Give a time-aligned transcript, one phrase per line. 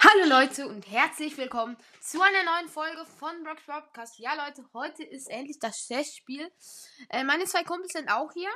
[0.00, 4.16] Hallo Leute und herzlich willkommen zu einer neuen Folge von Brock's Podcast.
[4.20, 6.48] Ja Leute, heute ist endlich das Chessspiel.
[7.10, 8.48] Äh, meine zwei Kumpels sind auch hier.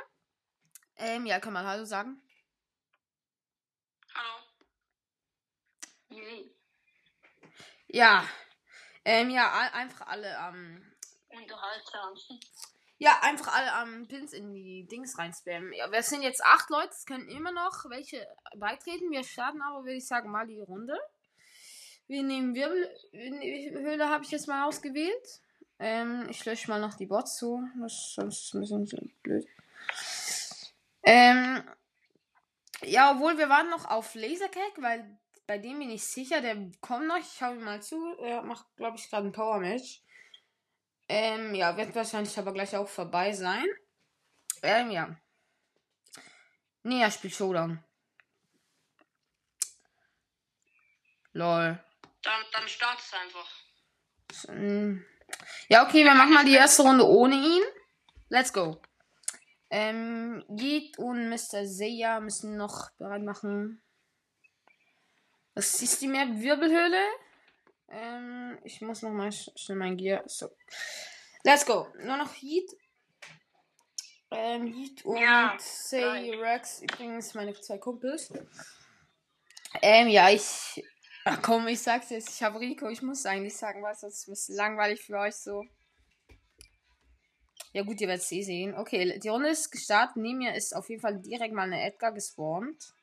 [0.95, 2.21] Ähm, ja, kann man Hallo sagen.
[4.15, 4.45] Hallo.
[7.87, 8.25] Ja.
[9.03, 10.81] Ähm, ja, einfach alle am.
[11.27, 12.39] Unterhaltsam.
[12.99, 15.73] ja, einfach alle am Pins in die Dings reinspammen.
[15.73, 19.11] Ja, wir sind jetzt acht Leute, es können immer noch welche beitreten.
[19.11, 20.97] Wir starten aber, würde ich sagen, mal die Runde.
[22.13, 25.41] Wir nehmen Wirbelhöhle, habe ich jetzt mal ausgewählt.
[25.79, 27.67] Ähm, ich lösche mal noch die Bots zu.
[27.81, 29.47] Das sonst ein bisschen blöd.
[31.01, 31.63] Ähm,
[32.83, 35.17] ja, obwohl wir warten noch auf Lasercake, weil
[35.47, 37.17] bei dem bin ich sicher, der kommt noch.
[37.17, 38.15] Ich schau ihm mal zu.
[38.19, 40.03] Er macht, glaube ich, gerade ein Power Match.
[41.09, 43.65] Ähm, ja, wird wahrscheinlich aber gleich auch vorbei sein.
[44.61, 45.15] Ähm, ja.
[46.83, 47.83] Nee, er spielt Showdown.
[51.31, 51.83] Lol.
[52.23, 54.53] Dann, dann startest du einfach.
[54.55, 55.05] Mm.
[55.67, 57.63] Ja, okay, wir machen mal die erste Runde ohne ihn.
[58.29, 58.81] Let's go.
[59.69, 61.65] Ähm, Yeet und Mr.
[61.65, 63.81] Seiya müssen noch bereit machen.
[65.55, 67.01] Was ist die mehr Wirbelhöhle?
[67.89, 70.23] Ähm, ich muss noch mal sch schnell mein Gear.
[70.25, 70.49] So.
[71.43, 71.87] Let's go.
[71.99, 72.71] Nur noch Yeet.
[74.31, 76.81] Ähm, Yeet und Ja, Say Rex.
[76.81, 78.31] Übrigens meine zwei Kumpels.
[79.81, 80.83] Ähm, ja, ich.
[81.25, 82.29] Ach komm, ich sag's jetzt.
[82.29, 82.89] Ich habe Rico.
[82.89, 85.65] Ich muss eigentlich sagen, was sonst ist ein bisschen langweilig für euch so.
[87.71, 88.75] Ja gut, ihr werdet es eh sehen.
[88.75, 90.17] Okay, die Runde ist gestartet.
[90.17, 92.93] Neben mir ist auf jeden Fall direkt mal eine Edgar gespawnt.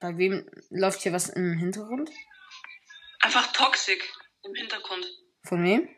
[0.00, 2.10] Bei wem läuft hier was im Hintergrund?
[3.20, 4.02] Einfach Toxic
[4.42, 5.06] im Hintergrund.
[5.44, 5.88] Von wem?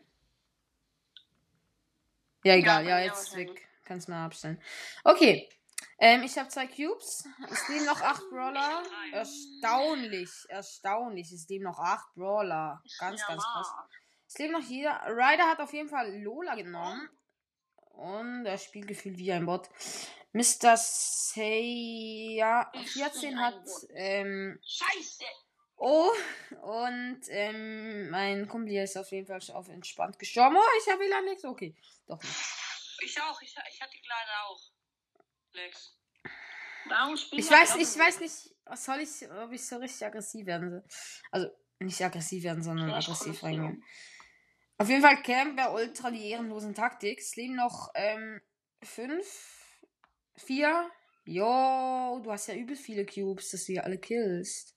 [2.44, 2.86] Ja, egal.
[2.86, 3.66] Ja, mir jetzt weg.
[3.84, 4.62] Kannst mal abstellen.
[5.02, 5.48] Okay.
[5.98, 7.26] Ähm, ich habe zwei Cubes.
[7.50, 8.82] Es leben noch acht Brawler.
[9.12, 10.30] Erstaunlich.
[10.48, 11.32] Erstaunlich.
[11.32, 12.82] Es leben noch acht Brawler.
[12.98, 13.72] Ganz, ganz krass.
[14.28, 15.00] Es lebt noch jeder.
[15.06, 17.08] Ryder hat auf jeden Fall Lola genommen.
[17.92, 19.70] Und er spielt gefühlt wie ein Bot.
[20.32, 20.76] Mr.
[20.76, 25.24] Seiya Ich 14 bin hat ähm, Scheiße.
[25.78, 26.10] Oh,
[26.62, 30.56] und ähm, mein Kumpel hier ist auf jeden Fall auf entspannt gestorben.
[30.56, 31.44] Oh, ich habe wieder nichts.
[31.44, 31.74] Okay,
[32.06, 32.34] doch nicht.
[33.02, 33.40] Ich auch.
[33.40, 34.60] Ich, ich hatte leider auch.
[35.52, 35.95] Lex.
[36.88, 40.46] Warum spielen Ich weiß, ich weiß nicht, was soll ich, ob ich so richtig aggressiv
[40.46, 40.84] werden soll.
[41.30, 43.84] Also, nicht aggressiv werden, sondern Vielleicht aggressiv reingehen.
[44.78, 47.18] Auf jeden Fall Camp bei ultra die ehrenlosen Taktik.
[47.18, 48.40] Es leben noch ähm,
[48.82, 49.26] fünf,
[50.36, 50.90] vier.
[51.24, 54.76] Jo, du hast ja übel viele Cubes, dass du die alle killst.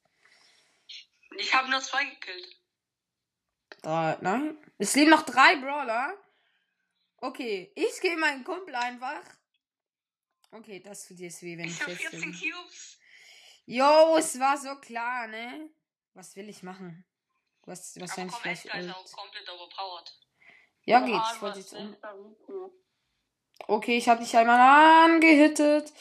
[1.37, 2.59] Ich habe nur zwei gekillt.
[3.81, 4.57] Drei, nein.
[4.77, 6.17] Es leben noch drei Brawler.
[7.17, 9.21] Okay, ich gehe meinen Kumpel einfach.
[10.51, 12.31] Okay, das tut jetzt weh, wenn ich, Ich habe jetzt 14 bin.
[12.31, 12.99] Cubes.
[13.65, 15.69] Jo, es war so klar, ne?
[16.13, 17.05] Was will ich machen?
[17.63, 20.19] Du hast Aber komm, vielleicht Edgar ist auch komplett overpowered.
[20.85, 21.21] Ja, geht.
[21.35, 21.95] Ich wollte jetzt um.
[23.67, 24.59] Okay, ich hab dich einmal
[25.05, 25.93] angehittet.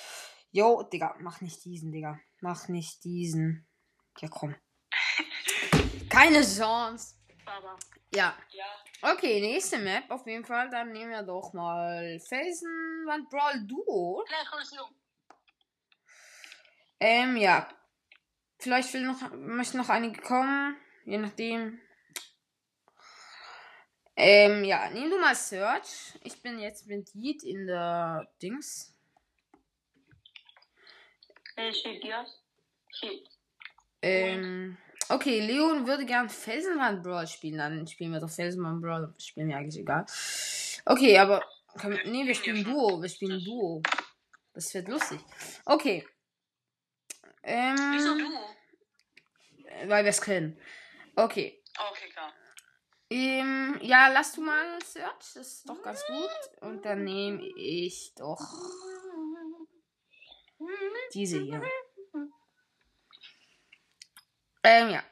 [0.50, 2.18] Jo, Digga, mach nicht diesen, Digga.
[2.40, 3.68] Mach nicht diesen.
[4.18, 4.56] Ja, komm.
[6.08, 7.16] Keine Chance.
[8.14, 8.34] Ja.
[8.50, 9.12] ja.
[9.12, 10.70] Okay, nächste Map auf jeden Fall.
[10.70, 12.18] Dann nehmen wir doch mal
[13.08, 14.24] Felsenwand Brawl Duo.
[17.00, 17.68] Ähm, ja.
[18.58, 20.76] Vielleicht will noch, möchten noch einige kommen.
[21.04, 21.80] Je nachdem.
[24.16, 26.18] Ähm, ja, nimm du mal Search.
[26.24, 28.94] Ich bin jetzt mit Yeet in der Dings.
[33.00, 33.22] Hier.
[34.02, 34.76] Ähm,
[35.08, 37.58] okay, Leon würde gern Felsenwand Brawl spielen.
[37.58, 39.14] Dann spielen wir doch Felsenwand Brawl.
[39.18, 40.04] Spielen mir eigentlich egal.
[40.84, 41.42] Okay, aber.
[41.76, 43.00] Können wir, nee, wir spielen Duo.
[43.00, 43.82] Wir spielen Duo.
[44.52, 45.20] Das wird lustig.
[45.64, 46.06] Okay.
[47.42, 49.88] Ähm, Wieso du?
[49.88, 50.60] Weil wir es können.
[51.14, 51.62] Okay.
[51.78, 52.32] Okay, klar.
[53.10, 55.18] Ähm, ja, lass du mal Search.
[55.18, 56.62] Das ist doch ganz gut.
[56.62, 58.40] Und dann nehme ich doch
[61.14, 61.62] diese hier.
[64.62, 65.02] Ähm, ja.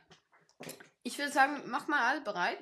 [1.02, 2.58] Ich würde sagen, mach mal alle bereit.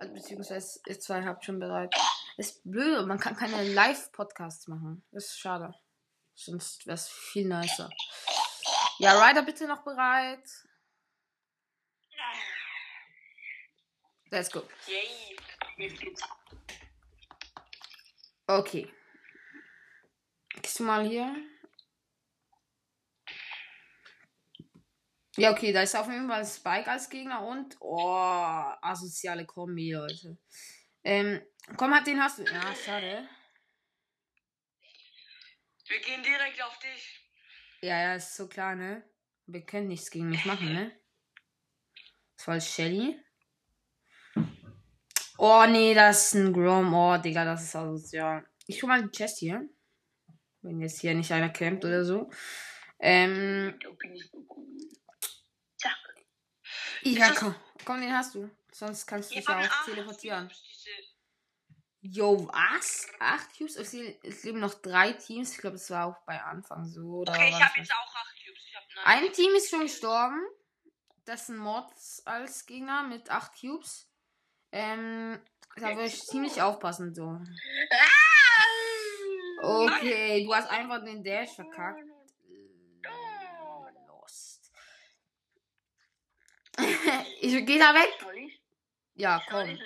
[0.00, 1.94] Also, beziehungsweise, ihr zwei habt schon bereit.
[2.36, 5.06] Ist blöd, man kann keine Live-Podcasts machen.
[5.12, 5.74] Ist schade.
[6.34, 7.88] Sonst wäre es viel nicer.
[8.98, 10.48] Ja, Ryder, bitte noch bereit.
[14.30, 14.62] Let's go.
[18.46, 18.92] Okay.
[20.60, 21.36] Gehst du mal hier?
[25.36, 27.76] Ja, okay, da ist auf jeden Fall Spike als Gegner und.
[27.80, 30.38] Oh, asoziale Kombi, Leute.
[31.04, 31.42] Ähm,
[31.76, 32.44] komm, halt, den hast du.
[32.44, 33.28] Ja, schade.
[35.86, 37.20] Wir gehen direkt auf dich.
[37.82, 39.04] Ja, ja, ist so klar, ne?
[39.46, 40.98] Wir können nichts gegen mich machen, ne?
[42.36, 43.20] Das war Shelly.
[45.36, 46.94] Oh, nee, das ist ein Grom.
[46.94, 48.46] Oh, Digga, das ist asozial.
[48.66, 49.68] Ich hol mal die Chest hier.
[50.62, 52.30] Wenn jetzt hier nicht einer campt oder so.
[52.98, 53.78] Ähm,
[57.02, 57.54] ja, komm.
[57.84, 58.50] Komm, den hast du.
[58.72, 60.50] Sonst kannst du dich ja auch teleportieren.
[62.06, 63.08] Yo, was?
[63.18, 63.76] Acht Cubes?
[63.76, 65.52] Es le- es leben noch drei Teams.
[65.52, 67.22] Ich glaube, es war auch bei Anfang so.
[67.26, 68.62] Okay, ich habe jetzt auch 8 Cubes.
[69.04, 70.38] Ein Team ist schon gestorben.
[71.24, 74.06] Das ist ein Mods als Gegner mit 8 Cubes.
[74.70, 75.40] Ähm,
[75.76, 77.40] da würde ich ziemlich aufpassen, so.
[79.62, 82.04] Okay, du hast einfach den Dash verkackt.
[84.06, 84.70] Lost.
[87.40, 88.12] ich geh da weg.
[89.14, 89.78] Ja, komm.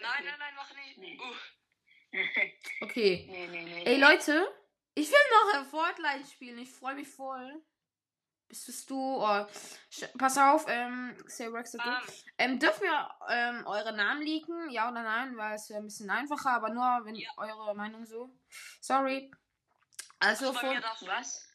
[0.00, 0.98] Nein, nein, nein, mach nicht.
[0.98, 1.18] Nee.
[1.18, 1.34] Uh.
[2.82, 3.26] Okay.
[3.30, 3.84] nee, nee, nee.
[3.84, 4.52] Ey, Leute,
[4.94, 6.58] ich will noch Fortnite spielen.
[6.58, 7.62] Ich freue mich voll.
[8.48, 8.96] Bist du?
[9.22, 9.46] Oh,
[10.18, 11.78] pass auf, ähm, Say Rex, du.
[11.78, 11.96] Ähm,
[12.38, 14.70] Ähm, dürfen wir ähm, eure Namen leaken?
[14.70, 15.36] Ja oder nein?
[15.36, 17.30] Weil es wäre ein bisschen einfacher, aber nur wenn Ja.
[17.36, 18.36] eure Meinung so.
[18.80, 19.30] Sorry.
[20.18, 21.48] Also von was?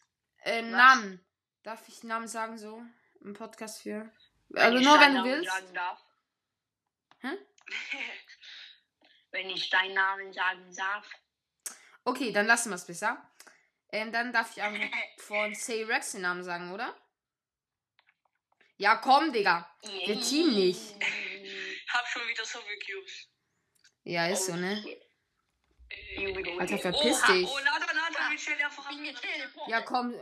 [0.43, 0.71] ähm, was?
[0.71, 1.25] Namen.
[1.63, 2.81] Darf ich Namen sagen so?
[3.19, 4.09] Im Podcast für.
[4.53, 5.51] Also nur wenn du willst.
[5.51, 6.01] Sagen darf.
[7.19, 7.37] Hä?
[9.35, 11.07] wenn ich deinen Namen sagen darf.
[12.05, 13.21] Okay, dann lassen wir es besser.
[13.91, 14.87] Ähm, dann darf ich einfach
[15.17, 16.95] von Say Rex den Namen sagen, oder?
[18.77, 19.69] Ja, komm, Digga.
[20.05, 20.81] Wir teamen nicht.
[21.93, 23.29] Hab schon wieder so viele Cubes.
[24.03, 24.83] Ja, ist so, ne?
[26.17, 27.47] Alter, Alter, verpiss dich.
[27.47, 29.69] Oh, Nathan, Nathan, wir stellen einfach Teleport.
[29.69, 30.13] Ja, komm,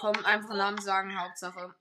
[0.00, 1.74] komm, einfach Namen sagen, Hauptsache.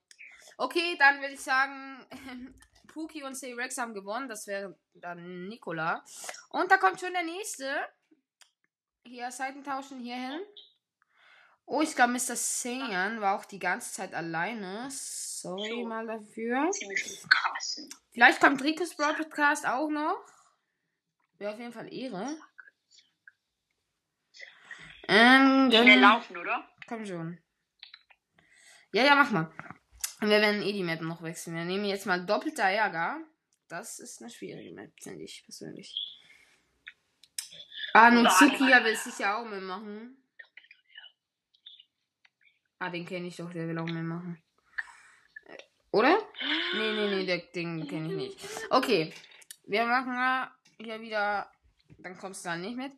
[0.57, 2.05] Okay, dann würde ich sagen,
[2.95, 4.29] Pookie und Say Rex haben gewonnen.
[4.29, 6.03] Das wäre dann Nikola.
[6.49, 7.69] Und da kommt schon der nächste.
[9.03, 10.39] Hier Seiten tauschen hier hin.
[11.65, 12.37] Oh, ich glaube, Mr.
[12.37, 14.87] Saiyan war auch die ganze Zeit alleine.
[14.89, 15.85] Sorry So.
[15.87, 16.71] mal dafür.
[18.13, 20.23] Vielleicht kommt Ricos Broad Podcast auch noch.
[21.37, 22.37] Wäre auf jeden Fall Ehre.
[25.07, 26.67] Ähm, Schnell laufen, oder?
[26.87, 27.37] komm schon.
[28.93, 29.51] Ja, ja, mach mal.
[30.25, 31.55] Und wir werden eh die Map noch wechseln.
[31.55, 33.19] Wir nehmen jetzt mal doppelter Ärger.
[33.67, 35.95] Das ist eine schwierige Map, finde ich persönlich.
[37.93, 40.17] Ah, Nutsukia will sicher auch mitmachen.
[42.79, 44.41] Ah, den kenne ich doch, der will auch mitmachen.
[45.45, 45.57] Äh,
[45.91, 46.17] Oder?
[46.73, 48.39] Nee, nee, nee, der, den kenne ich nicht.
[48.71, 49.13] Okay,
[49.67, 50.49] wir machen
[50.79, 51.51] hier wieder.
[51.99, 52.93] Dann kommst du dann nicht mit.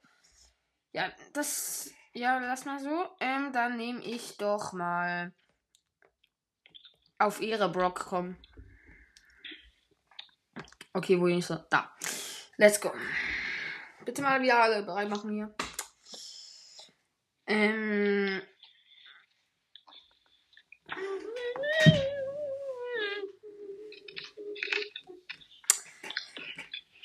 [0.93, 1.91] Ja, das.
[2.13, 3.09] Ja, lass mal so.
[3.19, 5.33] Ähm, dann nehme ich doch mal.
[7.19, 8.37] Auf Ehre Brock kommen.
[10.93, 11.65] Okay, wo ist er?
[11.69, 11.91] Da.
[12.57, 12.91] Let's go.
[14.05, 15.55] Bitte mal wieder alle bereit machen hier.
[17.47, 18.41] Ähm.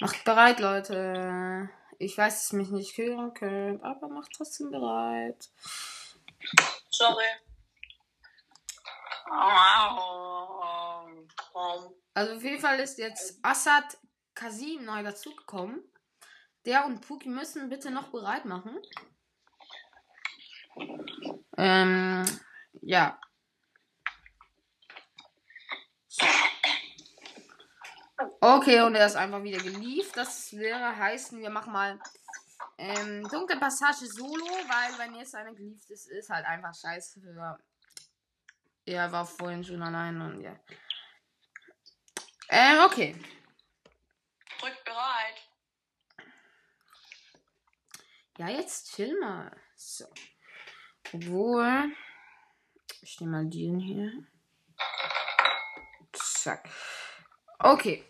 [0.01, 1.71] Macht bereit, Leute.
[1.99, 5.49] Ich weiß, dass ihr mich nicht hören könnt, aber macht trotzdem bereit.
[6.91, 7.25] Sorry.
[12.15, 13.99] Also auf jeden Fall ist jetzt Assad
[14.35, 15.83] Kasim neu dazugekommen.
[16.65, 18.79] Der und Puki müssen bitte noch bereit machen.
[21.57, 22.25] Ähm,
[22.81, 23.19] ja.
[28.41, 30.17] Okay, und er ist einfach wieder gelieft.
[30.17, 31.99] Das wäre heißen, wir machen mal
[32.79, 37.59] ähm, dunkle Passage solo, weil wenn jetzt einer gelieft ist, ist halt einfach scheiße für.
[38.85, 40.59] Er war vorhin schon allein und ja.
[42.49, 43.17] Ähm, okay.
[44.59, 45.49] Drück bereit.
[48.39, 49.57] Ja, jetzt chill mal.
[49.77, 50.05] So.
[51.13, 51.95] Obwohl.
[53.03, 54.13] Ich nehme mal den hier.
[56.13, 56.69] Zack.
[57.59, 58.05] Okay.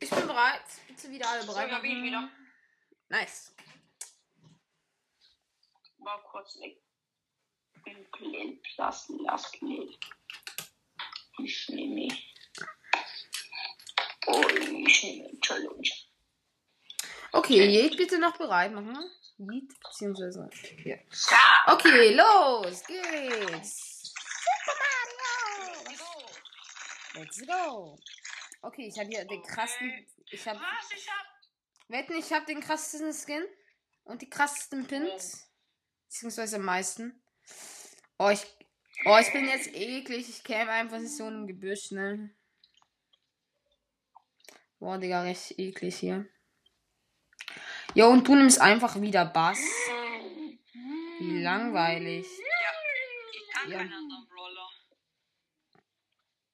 [0.00, 0.64] Ich bin bereit.
[0.86, 1.82] Bitte wieder alle bereit.
[1.82, 2.28] bin ich wieder.
[3.08, 3.54] Nice.
[5.98, 6.83] War kurz weg.
[7.86, 9.26] Ein Clip lassen.
[11.42, 12.08] Ich nehme.
[14.26, 14.42] Oh,
[14.86, 15.90] ich nehme Challenge.
[17.32, 18.96] Okay, Jed bitte noch bereit machen.
[19.38, 20.48] Jed, beziehungsweise.
[20.84, 20.96] Ja.
[21.66, 24.14] Okay, los geht's.
[27.14, 27.98] Let's go.
[28.62, 30.06] Okay, ich habe hier den krassen.
[30.30, 30.58] Ich habe.
[30.58, 30.90] Was?
[30.90, 31.26] Ich hab.
[31.88, 33.44] Wetten, ich habe den krassesten Skin
[34.04, 35.50] und die krassesten Pins.
[36.06, 37.23] Beziehungsweise am meisten.
[38.18, 38.44] Oh, ich.
[39.06, 40.28] Oh, ich bin jetzt eklig.
[40.28, 42.34] Ich käme einfach in so einem Gebüsch, ne?
[44.78, 46.26] Boah, Digga, recht eklig hier.
[47.94, 49.60] Jo, und du nimmst einfach wieder Bass.
[51.18, 52.26] Wie langweilig.
[52.26, 52.72] Ja.
[53.32, 53.78] Ich kann Ja.
[53.78, 54.68] keinen anderen Brawler.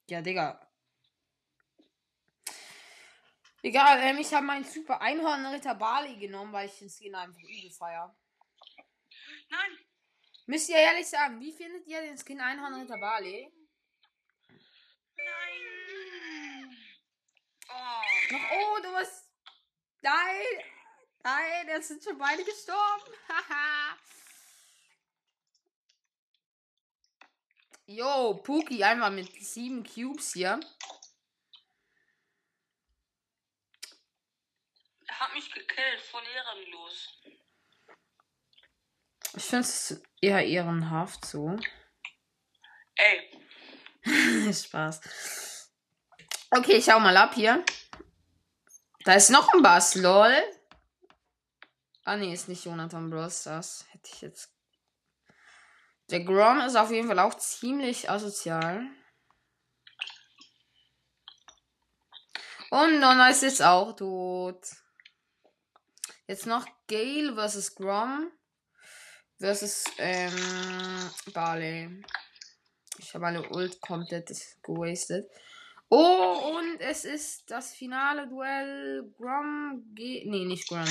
[0.09, 0.67] Ja, Digga.
[3.63, 7.71] Egal, ähm, ich habe meinen Super Einhorn-Ritter Bali genommen, weil ich den Skin einfach übel
[7.71, 8.17] feier.
[9.51, 9.79] Nein.
[10.51, 13.53] Müsst ihr ehrlich sagen, wie findet ihr den Skin Einhorn-Ritter Bali?
[15.17, 16.77] Nein.
[17.69, 18.33] Oh.
[18.33, 19.31] Noch, oh, du bist.
[20.01, 20.65] Nein!
[21.23, 23.13] Nein, jetzt sind schon beide gestorben.
[23.29, 23.97] Haha.
[27.87, 30.59] Yo, Puki einfach mit sieben Cubes hier.
[35.07, 37.21] Er hat mich gekillt, voll ehrenlos.
[39.37, 41.57] Ich finde es eher ehrenhaft so.
[42.97, 43.31] Ey,
[44.53, 45.01] Spaß.
[46.51, 47.65] Okay, ich schau mal ab hier.
[49.05, 50.35] Da ist noch ein Bass, lol.
[52.05, 53.45] Ah, nee, ist nicht Jonathan Bros.
[53.45, 54.53] Das hätte ich jetzt.
[56.11, 58.85] Der Grom ist auf jeden Fall auch ziemlich asozial.
[62.71, 64.67] Und Nonna ist jetzt auch tot.
[66.27, 68.31] Jetzt noch Gale versus Grom
[69.41, 70.31] versus ähm,
[71.33, 72.03] Barley.
[72.99, 74.31] Ich habe meine Ult komplett
[74.63, 75.29] gewastet.
[75.89, 80.85] Oh, und es ist das finale Duell Grom ge Nee, nicht Grom.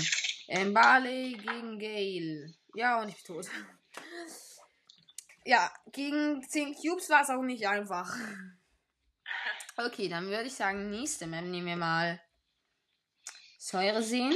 [0.47, 2.53] Ähm, Barley gegen Gale.
[2.73, 3.47] Ja, und ich bin tot.
[5.45, 8.13] Ja, gegen 10 Cubes war es auch nicht einfach.
[9.77, 12.19] Okay, dann würde ich sagen, nächste Map nehmen wir mal
[13.57, 14.35] Säure sehen.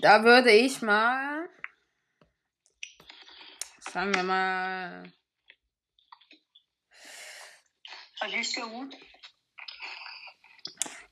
[0.00, 1.48] Da würde ich mal.
[3.92, 5.12] Sagen wir mal.
[8.20, 8.96] verliest du gut?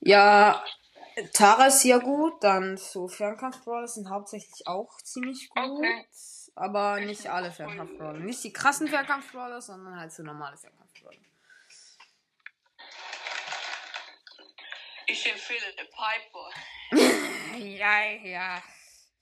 [0.01, 0.65] Ja,
[1.33, 2.43] Tara ist ja gut.
[2.43, 5.79] Dann so Fernkampf-Brawler sind hauptsächlich auch ziemlich gut.
[5.79, 6.07] Okay.
[6.55, 8.21] Aber nicht alle Fernkampf-Brawler.
[8.21, 11.19] Nicht die krassen Fernkampf-Brawler, sondern halt so normale Fernkampf-Brawler.
[15.07, 16.51] Ich empfehle den Piper.
[17.59, 18.63] Ja, ja.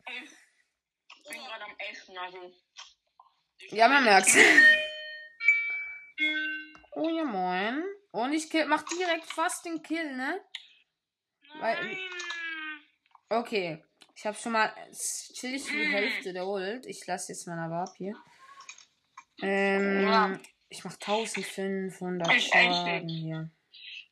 [0.09, 2.53] Ich bin gerade am Essen, also.
[3.59, 4.37] Ich Ja, man merkt's.
[6.99, 7.85] Oh ja, moin.
[8.11, 10.41] Und ich kill, mach direkt fast den Kill, ne?
[11.61, 11.99] Weil-.
[13.29, 13.85] Okay.
[14.15, 14.75] Ich habe schon mal
[15.35, 16.87] chillig die Hälfte der Ult.
[16.87, 18.15] Ich lasse jetzt mal aber ab hier.
[19.43, 20.41] Ähm, Ja.
[20.71, 23.15] ich mach 1500 Ich Schaden nicht.
[23.21, 23.51] hier.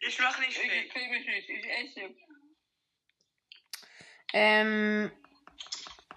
[0.01, 0.71] Ich mach nicht viel.
[0.71, 1.49] Ich krieg mich nicht.
[1.49, 2.15] Ich esse.
[4.35, 5.11] Ähm,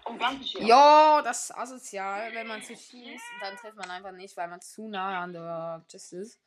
[0.08, 0.66] Oh, schön.
[0.66, 3.24] ja, das ist asozial, wenn man zu schießt.
[3.40, 6.40] Dann trifft man einfach nicht, weil man zu nah an der Just ist.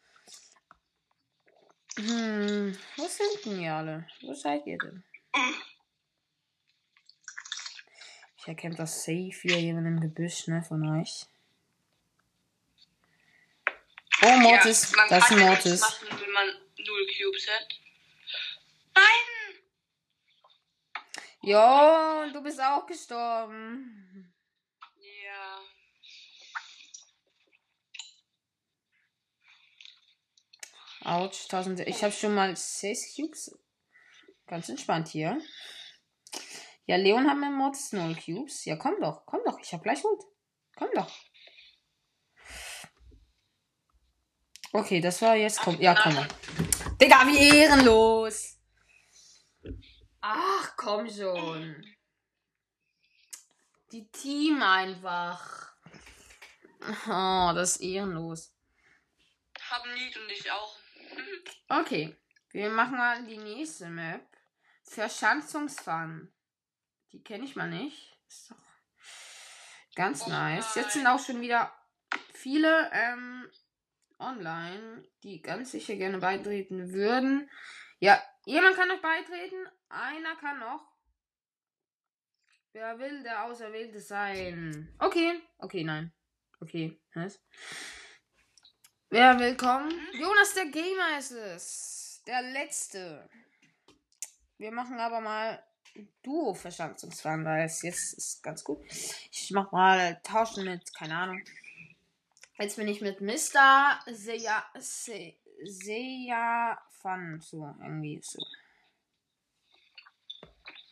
[1.98, 4.08] Hm, wo sind denn ihr alle?
[4.22, 5.04] Wo seid ihr denn?
[8.38, 11.26] Ich erkenne das safe hier jemand im Gebüsch, ne, von euch.
[14.24, 14.96] Oh, Mortis.
[14.96, 15.66] man das ist kann ja Mortis.
[15.66, 17.68] nichts machen, wenn man null Cubes hat.
[18.96, 19.31] Nein!
[21.44, 24.32] Jo, du bist auch gestorben.
[25.00, 25.60] Ja.
[31.04, 31.80] Autsch, 1000.
[31.88, 33.58] Ich habe schon mal 6 Cubes.
[34.46, 35.42] Ganz entspannt hier.
[36.86, 38.66] Ja, Leon hat mit Mortis 0 Cubes.
[38.66, 39.60] Ja, komm doch, komm doch.
[39.60, 40.24] Ich hab gleich Hut.
[40.76, 41.12] Komm doch.
[44.74, 45.60] Okay, das war jetzt.
[45.60, 46.28] Komm, ja, komm mal.
[47.00, 48.61] Digga, wie ehrenlos.
[50.22, 51.86] Ach, komm schon.
[53.92, 55.74] Die Team einfach.
[57.08, 58.54] Oh, das ist ehrenlos.
[59.70, 60.78] Haben Lied und ich auch.
[61.70, 62.16] Okay,
[62.52, 64.26] wir machen mal die nächste Map.
[64.84, 66.32] Verschanzungsfun.
[67.12, 68.18] Die kenne ich mal nicht.
[68.28, 68.58] Ist doch
[69.96, 70.76] ganz Oh nice.
[70.76, 71.14] Jetzt sind nein.
[71.14, 71.74] auch schon wieder
[72.34, 73.50] viele ähm,
[74.20, 77.50] online, die ganz sicher gerne beitreten würden.
[78.00, 79.68] Ja, jemand kann noch beitreten.
[79.90, 80.92] Einer kann noch.
[82.74, 84.94] Wer will der Auserwählte sein?
[85.00, 85.42] Okay.
[85.58, 86.14] Okay, nein.
[86.62, 87.00] Okay.
[87.14, 87.40] Was?
[89.10, 89.92] Wer will kommen?
[90.14, 92.24] Jonas der Gamer ist es.
[92.26, 93.30] Der letzte.
[94.58, 95.62] Wir machen aber mal
[96.24, 98.80] duo verschanzungsfahren weil es jetzt ist ganz gut.
[99.32, 101.44] Ich mach mal tauschen mit, keine Ahnung.
[102.58, 104.00] Jetzt bin ich mit Mr.
[104.06, 105.34] Seja, Se,
[105.64, 107.40] Seja Fun.
[107.42, 108.40] So, irgendwie so.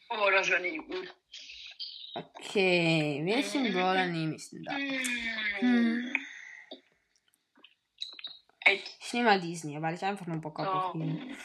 [0.10, 1.14] Oh, das wäre nicht gut.
[2.16, 4.74] Okay, welchen Brawler nehme ich denn da?
[5.60, 6.14] Hm.
[8.62, 11.36] Ey, Ich nehme mal diesen hier, weil ich einfach nur Bock habe auf ihn.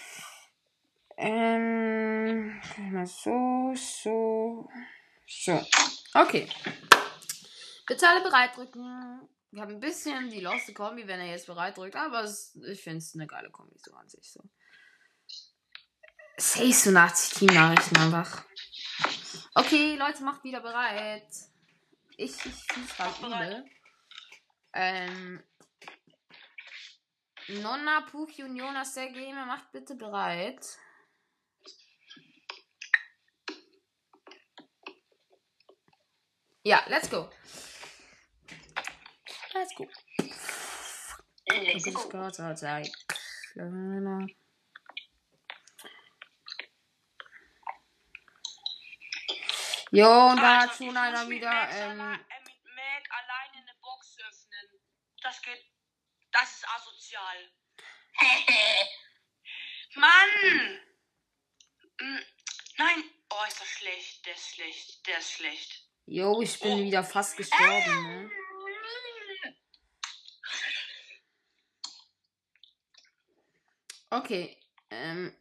[1.17, 4.69] Ähm, mal so, so,
[5.27, 5.67] so.
[6.15, 6.49] Okay.
[7.87, 9.29] Alle bereit drücken.
[9.55, 12.83] Wir haben ein bisschen die loste Kombi, wenn er jetzt bereit drückt, aber es, ich
[12.83, 14.43] finde es eine geile Kombi so an sich so.
[16.39, 18.45] 86 Team-Nachrichten einfach.
[19.55, 21.29] Okay, Leute, macht wieder bereit.
[22.17, 23.65] Ich, ich fühle es gerade übel.
[24.73, 25.41] Ähm,
[27.47, 30.67] Nonna, Puki und Jonas der Gamer, macht bitte bereit.
[36.65, 37.31] Ja, let's go.
[39.55, 39.87] Let's go.
[41.49, 42.09] Let's go.
[42.09, 42.91] go, so Zeit.
[43.53, 44.27] Kleiner.
[49.91, 52.19] Jo, und da hat Also, schon ich einer wieder, ähm, äh,
[52.75, 54.81] Mac alleine eine Box öffnen.
[55.23, 55.65] Das geht.
[56.33, 57.53] Das ist asozial.
[59.95, 60.81] Mann!
[62.01, 62.19] Mm,
[62.79, 63.05] Nein!
[63.31, 64.27] Oh, ist das schlecht.
[64.27, 65.07] Der ist schlecht.
[65.07, 65.89] Der ist schlecht.
[66.07, 66.85] jo, ich bin Oh.
[66.85, 68.31] wieder fast gestorben, ne?
[74.15, 74.57] Okay,
[74.91, 75.35] ähm.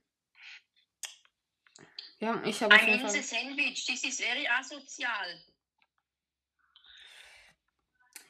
[2.17, 5.43] Ja, ich habe Ein ganzes Sandwich, this is very asozial.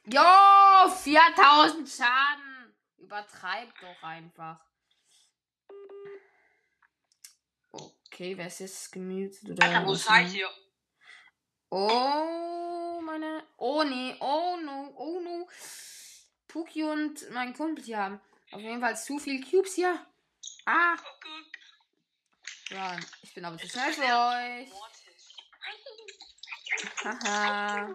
[0.05, 2.75] Jo, 4000 Schaden.
[2.97, 4.59] Übertreib doch einfach.
[7.71, 9.65] Okay, wer ist jetzt gemutet oder?
[9.65, 10.49] Alter, wo seid ihr?
[11.69, 13.47] Oh, meine.
[13.55, 15.47] Oh nee, oh no, oh no.
[16.49, 18.21] Puki und mein Kumpel hier haben
[18.51, 20.05] auf jeden Fall zu viel Cubes hier.
[20.65, 22.71] Ah, Guck, guck.
[22.71, 24.71] ja, ich bin aber zu schnell für euch.
[27.03, 27.93] Haha.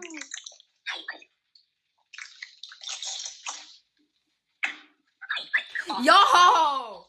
[6.01, 7.05] Joho!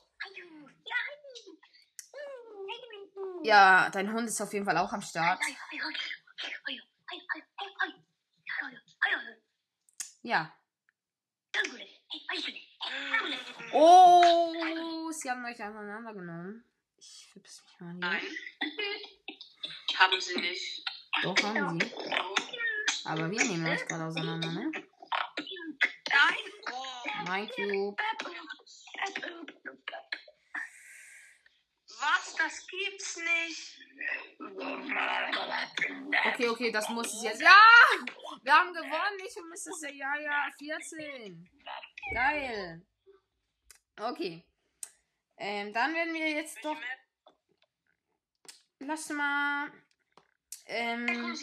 [3.43, 5.41] Ja, dein Hund ist auf jeden Fall auch am Start.
[10.23, 10.53] Ja.
[13.73, 16.65] Oh, sie haben euch aneinander genommen.
[16.99, 18.21] Ich fips mich mal Nein.
[18.21, 19.99] hier.
[19.99, 20.85] Haben sie nicht.
[21.23, 21.93] Doch, haben sie.
[23.05, 24.71] Aber wir nehmen euch gerade auseinander, ne?
[24.73, 26.37] Nein!
[26.73, 27.25] Oh.
[27.27, 27.97] Mein Cube.
[32.01, 32.35] Was?
[32.37, 33.79] Das gibt's nicht.
[36.33, 37.43] Okay, okay, das muss es jetzt.
[37.43, 37.57] Ja!
[38.43, 39.21] Wir haben gewonnen.
[39.27, 39.91] Ich und Mr.
[39.93, 41.51] Ja, ja, 14.
[42.15, 42.83] Geil.
[43.99, 44.43] Okay.
[45.37, 46.77] Ähm, dann werden wir jetzt doch.
[48.79, 49.71] Lass mal.
[50.67, 51.37] Ähm,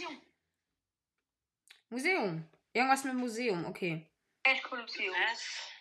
[1.90, 2.50] Museum.
[2.74, 4.06] Irgendwas mit Museum, okay.
[4.44, 5.72] Was?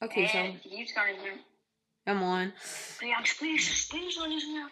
[0.00, 0.58] Okay, Äh, schau.
[0.64, 1.38] die gibt's gar nicht mehr.
[2.04, 2.52] Ja, moin.
[3.00, 4.68] Ja, spiel ich, spiel ich doch nicht mehr.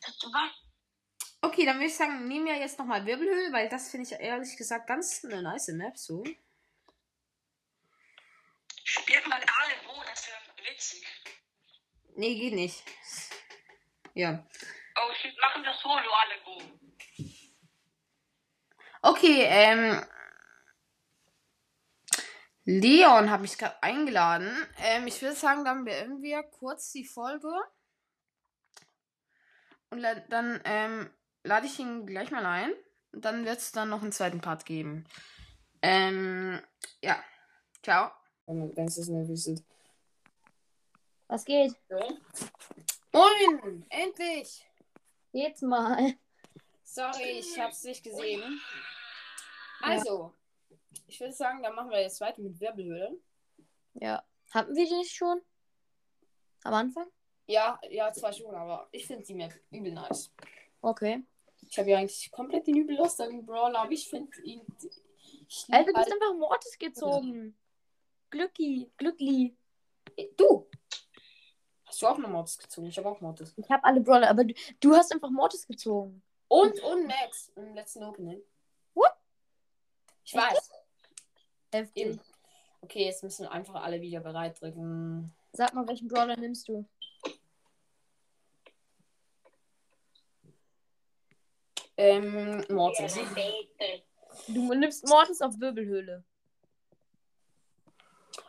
[0.00, 0.18] Das
[1.40, 4.56] Okay, dann würde ich sagen, nehmen wir jetzt nochmal Wirbelhöhle, weil das finde ich ehrlich
[4.56, 6.24] gesagt ganz eine nice Map so.
[8.84, 11.06] Spielt mal alle wo, das wäre witzig.
[12.16, 12.82] Nee, geht nicht.
[14.14, 14.44] Ja.
[14.96, 16.62] Oh machen wir Solo alle wo.
[19.02, 20.04] Okay, ähm.
[22.68, 24.54] Leon habe ich gerade eingeladen.
[24.76, 27.48] Ähm, ich würde sagen, dann beenden wir kurz die Folge.
[29.88, 31.10] Und dann ähm,
[31.44, 32.70] lade ich ihn gleich mal ein.
[33.12, 35.06] Und dann wird es dann noch einen zweiten Part geben.
[35.80, 36.60] Ähm,
[37.02, 37.24] ja.
[37.82, 38.10] Ciao.
[38.44, 39.64] Wenn es ist nervös ist.
[41.26, 41.74] Was geht?
[43.12, 43.86] Moin!
[43.88, 44.68] Endlich!
[45.32, 46.12] Jetzt mal.
[46.84, 48.60] Sorry, ich hab's nicht gesehen.
[49.80, 50.34] Also,
[51.06, 53.18] ich würde sagen, dann machen wir jetzt weiter mit Wirbelhöhle.
[53.94, 54.22] Ja.
[54.50, 55.40] Hatten wir die nicht schon?
[56.64, 57.06] Am Anfang?
[57.46, 60.30] Ja, ja, zwar schon, aber ich finde die Map übel nice.
[60.80, 61.22] Okay.
[61.62, 64.62] Ich habe ja eigentlich komplett den übel Lust an den Brawler, aber ich finde ihn.
[65.48, 67.58] Ich Alter, du bist halt- einfach Mortis gezogen.
[68.30, 69.56] Glücki, Glückli.
[70.36, 70.68] du!
[71.84, 72.86] Hast du auch noch Mortis gezogen?
[72.88, 73.54] Ich habe auch Mortis.
[73.56, 76.22] Ich habe alle Brawler, aber du, du hast einfach Mortis gezogen.
[76.48, 78.42] Und, und Max im letzten Opening.
[78.94, 79.12] What?
[80.24, 80.42] Ich Echt?
[80.42, 80.67] weiß.
[81.72, 82.06] Heftig.
[82.06, 82.20] Eben.
[82.80, 85.34] Okay, jetzt müssen einfach alle wieder bereit drücken.
[85.52, 86.88] Sag mal, welchen Brawler nimmst du?
[91.96, 93.18] Ähm, Mortis.
[94.46, 96.24] Du nimmst Mortis auf Wirbelhöhle.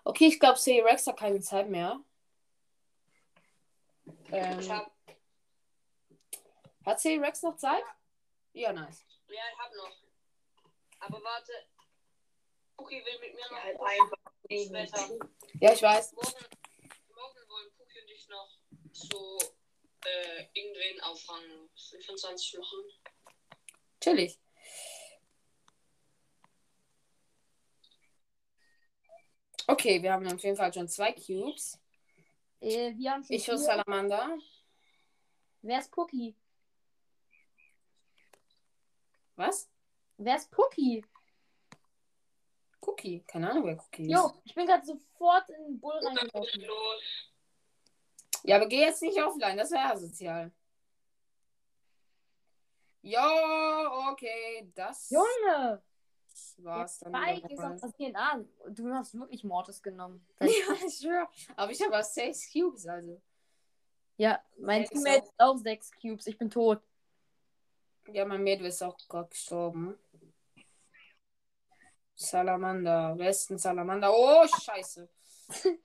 [0.03, 1.99] Okay, ich glaube, C Rex hat keine Zeit mehr.
[4.31, 4.91] Ähm, Ich hab,
[6.85, 7.83] hat C Rex noch Zeit?
[8.53, 9.03] Ja, nice.
[9.27, 9.91] ja, ich hab noch.
[10.99, 11.51] Aber warte.
[12.79, 15.29] Puki will mit mir noch halt das Wetter.
[15.59, 16.13] Ja, ich weiß.
[16.13, 16.45] Morgen,
[17.13, 18.49] morgen wollen Puki und ich noch
[18.93, 19.37] so
[20.05, 22.79] äh, irgendwen auf Rang 25 machen.
[23.99, 24.39] Chillig.
[29.67, 31.77] Okay, wir haben auf jeden Fall schon zwei Cubes.
[32.61, 33.57] Äh, wir haben schon Ich vier.
[33.57, 34.37] Salamander.
[35.61, 36.33] Wer ist Cookie?
[39.35, 39.69] Was?
[40.15, 41.03] Wer ist Cookie?
[42.89, 43.23] Cookie.
[43.27, 44.11] Keine Ahnung, wer Cookie ist.
[44.11, 46.61] Jo, ich bin gerade sofort in den Bull reingelaufen.
[46.61, 47.31] los.
[48.43, 50.51] Ja, aber geh jetzt nicht offline, das wäre asozial.
[53.01, 55.81] Ja, okay, das Junge!
[56.57, 57.13] war's dann.
[57.13, 58.45] Spike ist auf das DNA.
[58.69, 60.25] Du hast wirklich Mortis genommen.
[60.41, 61.29] Ja, ich schwör.
[61.55, 63.21] Aber ich habe auch sechs Cubes, also.
[64.17, 66.27] Ja, mein Teammate ist auch sechs Cubes.
[66.27, 66.81] Ich bin tot.
[68.11, 69.97] Ja, mein Mädel ist auch gerade gestorben.
[72.19, 74.11] Salamander, Westen Salamander.
[74.13, 75.09] Oh, scheiße.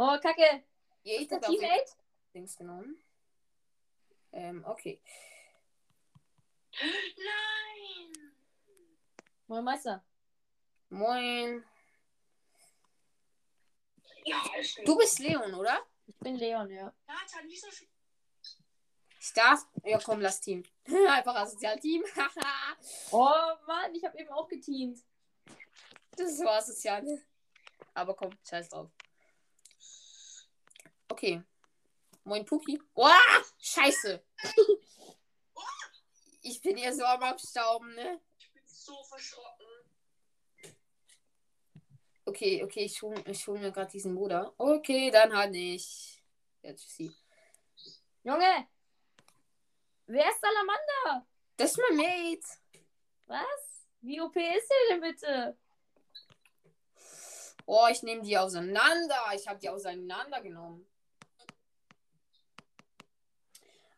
[0.00, 0.62] Oh, Kacke.
[1.02, 1.92] Ist hat auf jeden Teammate?
[2.32, 3.02] Dings genommen.
[4.30, 5.02] Ähm, okay.
[6.80, 8.32] Nein!
[9.48, 10.04] Moin Meister.
[10.90, 11.64] Moin.
[14.24, 15.84] Ja, ist Du bist Leon, oder?
[16.06, 16.94] Ich bin Leon, ja.
[19.18, 19.66] Ich darf.
[19.82, 20.62] Ja, komm, lass Team.
[21.08, 22.02] Einfach asozial Team.
[23.10, 24.98] Oh Mann, ich habe eben auch geteamt.
[26.12, 27.04] das ist so asozial.
[27.94, 28.90] Aber komm, scheiß drauf.
[31.08, 31.42] Okay.
[32.24, 32.80] Moin, Puki.
[32.94, 33.08] Oh,
[33.58, 34.22] scheiße.
[36.40, 38.22] Ich bin hier so am Abstauben, ne?
[38.38, 39.66] Ich bin so verschrocken.
[42.24, 44.54] Okay, okay, ich hole ich hol mir gerade diesen Bruder.
[44.56, 46.22] Okay, dann halt nicht.
[46.62, 47.12] Jetzt sie.
[48.22, 48.66] Junge!
[50.08, 51.26] Wer ist Salamander?
[51.56, 52.46] Das ist mein Mate.
[53.26, 53.86] Was?
[54.00, 55.58] Wie OP ist der denn bitte?
[57.66, 59.22] Oh, ich nehme die auseinander.
[59.34, 60.86] Ich habe die auseinandergenommen.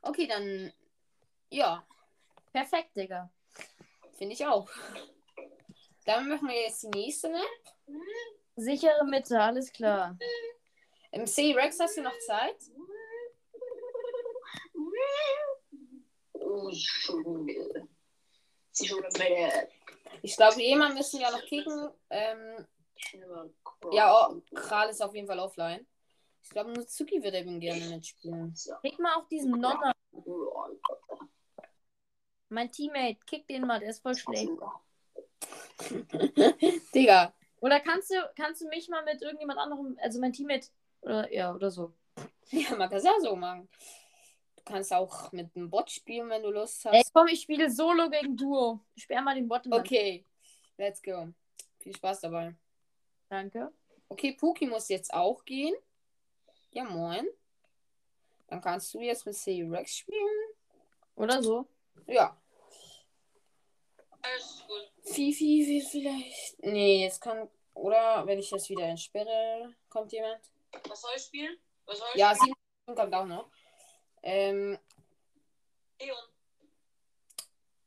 [0.03, 0.73] Okay, dann.
[1.51, 1.87] Ja,
[2.53, 3.31] Perfekt, Digga.
[4.19, 4.69] finde ich auch.
[6.05, 7.43] Dann machen wir jetzt die nächste, ne?
[8.57, 10.19] Sichere Mitte, alles klar.
[11.13, 12.57] Im C-Rex hast du noch Zeit?
[16.51, 17.89] Oh, Schule.
[19.19, 19.69] Meine.
[20.23, 21.91] Ich glaube, jemand müssen ja noch kicken.
[22.11, 22.67] Ähm,
[23.93, 25.87] ja, oh, Kral ist auf jeden Fall offline.
[26.43, 28.55] Ich glaube, nur Zuki wird eben gerne mitspielen.
[28.83, 29.93] Kick mal auch diesen Nonner.
[32.49, 34.51] Mein Teammate, kick den mal, der ist voll schlecht.
[36.95, 37.33] Digga.
[37.61, 40.69] Oder kannst du, kannst du mich mal mit irgendjemand anderem, also mein Teammate,
[41.03, 41.95] oder ja, oder so.
[42.51, 43.69] Ja, man kann es auch so machen.
[44.71, 47.13] Du kannst auch mit einem Bot spielen, wenn du Lust Ey, hast.
[47.13, 48.79] komm, ich spiele Solo gegen Duo.
[48.97, 50.25] Sperr mal den Bot Okay,
[50.77, 51.27] let's go.
[51.81, 52.55] Viel Spaß dabei.
[53.29, 53.73] Danke.
[54.09, 55.75] Okay, Puki muss jetzt auch gehen.
[56.71, 57.27] Ja, moin.
[58.47, 60.55] Dann kannst du jetzt mit C-Rex spielen.
[61.17, 61.67] Oder so.
[62.07, 62.41] Ja.
[64.23, 64.93] Alles gut.
[65.13, 66.63] Fifi will vielleicht.
[66.63, 67.51] Nee, jetzt kann.
[67.75, 70.41] Oder wenn ich das wieder entsperre, kommt jemand.
[70.89, 71.59] Was soll ich spielen?
[71.87, 72.55] Was soll ich Ja, spielen?
[72.87, 73.51] sieben kommt auch noch.
[74.23, 74.79] Ähm,
[76.01, 76.19] Leon.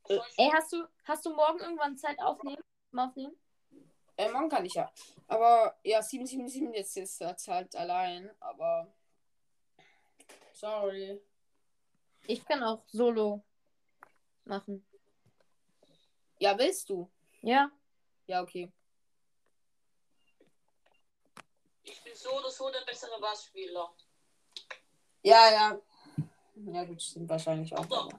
[0.04, 2.64] Was Äh, Ey, hast du, hast du morgen irgendwann Zeit aufnehmen?
[2.92, 3.36] Mal aufnehmen?
[4.18, 4.92] äh, morgen kann ich ja.
[5.28, 8.30] Aber ja, 777 jetzt ist das halt allein.
[8.40, 8.94] Aber.
[10.54, 11.22] Sorry.
[12.28, 13.44] Ich kann auch Solo
[14.46, 14.86] machen.
[16.40, 17.10] Ja, willst du?
[17.42, 17.72] Ja?
[18.28, 18.72] Ja, okay.
[21.84, 23.94] Ich bin so oder so der bessere Bassspieler.
[25.24, 25.82] Ja, ja.
[26.66, 27.86] Ja, gut, stimmt wahrscheinlich auch.
[27.86, 28.10] aber-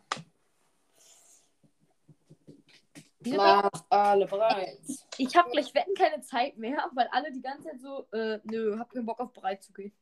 [3.26, 4.80] Macht alle bereit.
[5.16, 8.78] Ich habe gleich wetten keine Zeit mehr, weil alle die ganze Zeit so, äh, nö,
[8.78, 9.94] hab keinen Bock auf bereit zu gehen.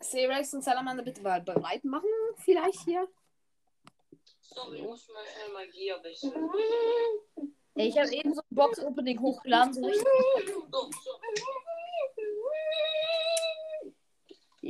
[0.00, 3.08] C-Rex und Salamander bitte mal bereit machen, vielleicht hier.
[4.42, 6.50] Sorry, ich muss mal schnell Magie wechseln.
[7.74, 10.06] Ey, ich habe eben so ein Box-Opening hochgeladen, so richtig.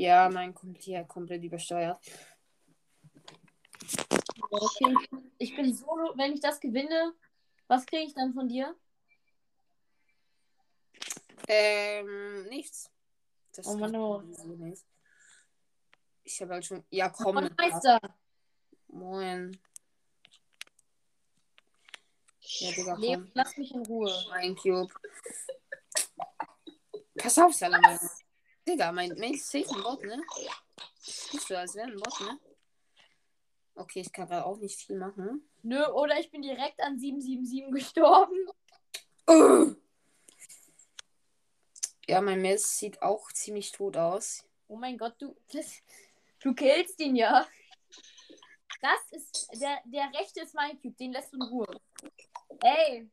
[0.03, 1.97] Ja, mein kommt hier komplett übersteuert.
[4.51, 4.97] Okay,
[5.39, 6.13] ich bin- Solo.
[6.17, 7.15] Wenn ich das gewinne,
[7.69, 8.75] was kriege ich dann von dir?
[11.47, 12.91] Ähm, nichts.
[13.53, 14.25] Das Oh Mann, oh.
[16.25, 16.85] ich habe halt schon.
[16.91, 17.37] Ja, komm.
[17.37, 18.01] Von Meister.
[18.89, 19.57] Moin.
[22.41, 23.31] Ja, Digga, komm.
[23.35, 24.13] lass mich in Ruhe.
[24.31, 24.93] Mein Cube.
[27.17, 28.11] Pass auf, Salamander.
[28.67, 30.23] Digga, mein Main ist safe ein Bot, ne?
[31.01, 32.39] Siehst du, als wäre ein Bot, ne?
[33.75, 35.49] Okay, ich kann gerade auch nicht viel machen.
[35.63, 38.37] Nö, oder ich bin direkt an 777 gestorben.
[42.09, 44.45] Ja, mein Mess sieht auch ziemlich tot aus.
[44.67, 45.37] Oh mein Gott, du.
[45.53, 45.81] Das,
[46.41, 47.47] du killst ihn ja.
[48.81, 49.49] Das ist.
[49.55, 51.81] Der, der rechte ist mein Cube, den lässt du in Ruhe.
[52.61, 53.09] Ey,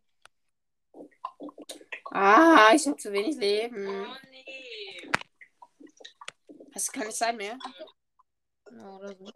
[2.12, 3.88] Ah, ich habe zu wenig Leben.
[3.88, 5.12] Oh nee.
[6.80, 7.60] Hast du keine Zeit mehr?
[8.72, 9.34] Ja, oder so.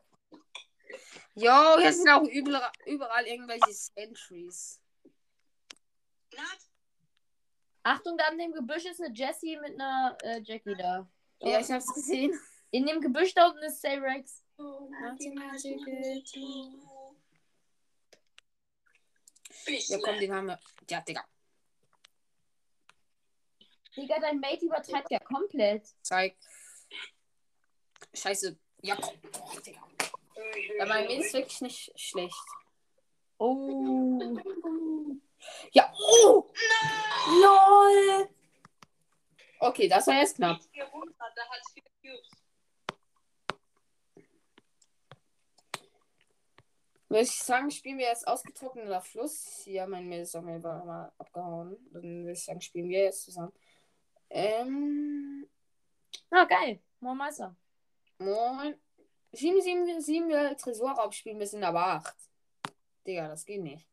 [1.36, 4.80] Jo, hier sind auch überall, überall irgendwelche Sentries.
[7.84, 11.06] Achtung, da in dem Gebüsch ist eine Jessie mit einer äh, Jackie da.
[11.42, 12.40] Ja, ich hab's gesehen.
[12.72, 14.42] In dem Gebüsch da unten ist Sayrex.
[19.90, 20.60] Ja, komm, den haben wir.
[20.90, 21.26] Ja, Digga.
[23.98, 25.86] Digga, dein Mate übertreibt ja komplett.
[26.04, 26.38] Zeig.
[28.14, 28.58] Scheiße.
[28.82, 29.14] Ja, komm.
[30.78, 32.46] Ja, mein Mädel ist wirklich nicht schlecht.
[33.38, 34.20] Oh.
[35.72, 35.94] Ja.
[35.98, 36.52] Oh!
[37.42, 38.30] LOL!
[39.60, 40.60] Okay, das war jetzt knapp.
[40.72, 42.30] Hier runter, da hat vier Cubes.
[47.08, 49.66] Würde ich sagen, spielen wir jetzt ausgetrockneter Fluss.
[49.66, 51.78] Ja, mein Mädel ist auch mal, mal abgehauen.
[51.92, 53.54] Dann würde ich sagen, spielen wir jetzt zusammen.
[54.30, 55.48] Ähm.
[56.32, 56.82] Ah, geil.
[57.00, 57.56] Moin Meister.
[58.24, 58.76] Moin.
[59.32, 62.16] 7, 7, 7 wir Tresorraub spielen, wir sind aber 8.
[63.06, 63.86] Digga, das geht nicht.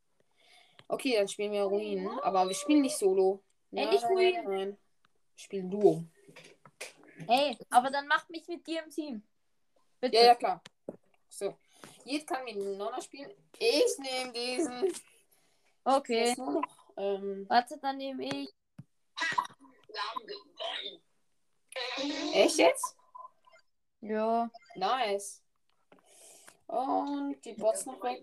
[0.86, 2.18] Okay, dann spielen wir Ruinen.
[2.20, 3.42] Aber wir spielen nicht solo.
[3.72, 4.44] Ey, nicht Ruinen.
[4.44, 4.68] Nein.
[4.68, 6.04] Wir spielen Duo.
[7.28, 9.22] Ey, aber dann macht mich mit dir im Team.
[10.00, 10.16] Bitte.
[10.16, 10.62] Ja, ja, klar.
[11.28, 11.56] So.
[12.04, 13.30] Jetzt kann mit Nonna spielen.
[13.58, 14.92] Ich nehme diesen.
[15.84, 16.34] Okay.
[16.96, 18.50] Ähm, Warte, dann nehme ich.
[22.34, 22.96] Echt jetzt?
[24.00, 24.50] Ja.
[24.76, 25.42] Nice.
[26.66, 28.22] Und die Bots noch weg.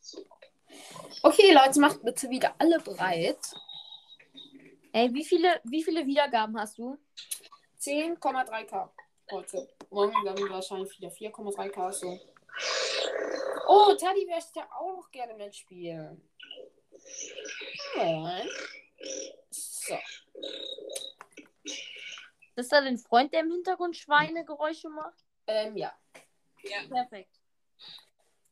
[0.00, 0.26] So.
[1.22, 3.38] Okay, Leute, macht bitte wieder alle bereit.
[4.92, 6.98] Ey, wie viele, wie viele Wiedergaben hast du?
[7.80, 8.90] 10,3k
[9.30, 9.68] heute.
[9.90, 11.92] Morgen dann wahrscheinlich wieder 4,3k.
[11.92, 12.20] So.
[13.68, 16.28] Oh, Teddy möchte ja auch noch gerne mitspielen.
[17.96, 18.48] Moin.
[19.50, 19.96] So.
[22.54, 25.24] Das ist da dein Freund, der im Hintergrund Schweinegeräusche macht?
[25.46, 25.92] Ähm, ja.
[26.64, 27.40] Ja, Perfekt.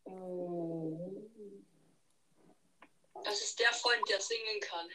[0.05, 1.23] Oh.
[3.23, 4.89] das ist der Freund, der singen kann.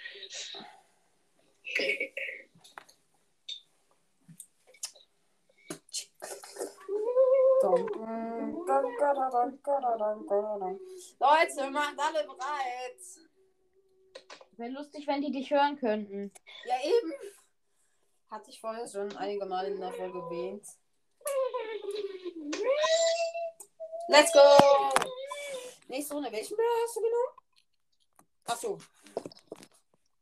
[11.20, 13.00] Leute, macht alle bereit.
[14.58, 16.32] Wäre lustig, wenn die dich hören könnten.
[16.66, 17.14] Ja, eben.
[18.36, 20.68] Hatte ich vorher schon einige Mal in der Folge erwähnt.
[24.10, 24.42] Let's go!
[25.88, 26.30] Nächste Runde.
[26.34, 27.38] Welchen Bär hast du genommen?
[28.44, 28.78] Achso.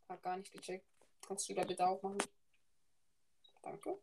[0.10, 0.86] Hat gar nicht gecheckt.
[1.28, 2.21] Kannst du da bitte aufmachen?
[3.63, 3.99] Danke.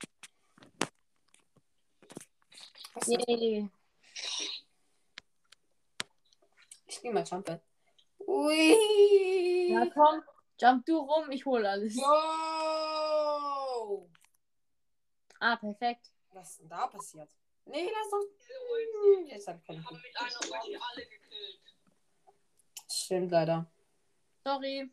[2.94, 3.68] Achso, Yay.
[6.86, 7.60] ich nehme mal Jumper.
[8.26, 9.70] Ui!
[9.70, 10.24] Ja, komm.
[10.60, 11.94] Jump du rum, ich hole alles.
[11.96, 12.06] Yo!
[15.40, 16.10] Ah, perfekt.
[16.32, 17.30] Was ist denn da passiert?
[17.64, 18.20] Nee, das ist doch.
[19.26, 21.60] Jetzt hab ich keine haben mit einer Ulti alle gekillt.
[22.90, 23.66] Stimmt leider.
[24.44, 24.90] Sorry.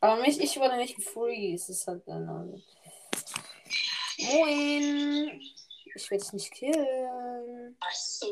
[0.00, 1.66] Aber mich, ich wurde nicht gefreeze.
[1.68, 2.28] Das ist halt dann.
[2.28, 2.62] also-
[4.18, 5.40] Moin!
[5.96, 7.76] Ich werde dich nicht killen.
[7.80, 8.26] Ach so.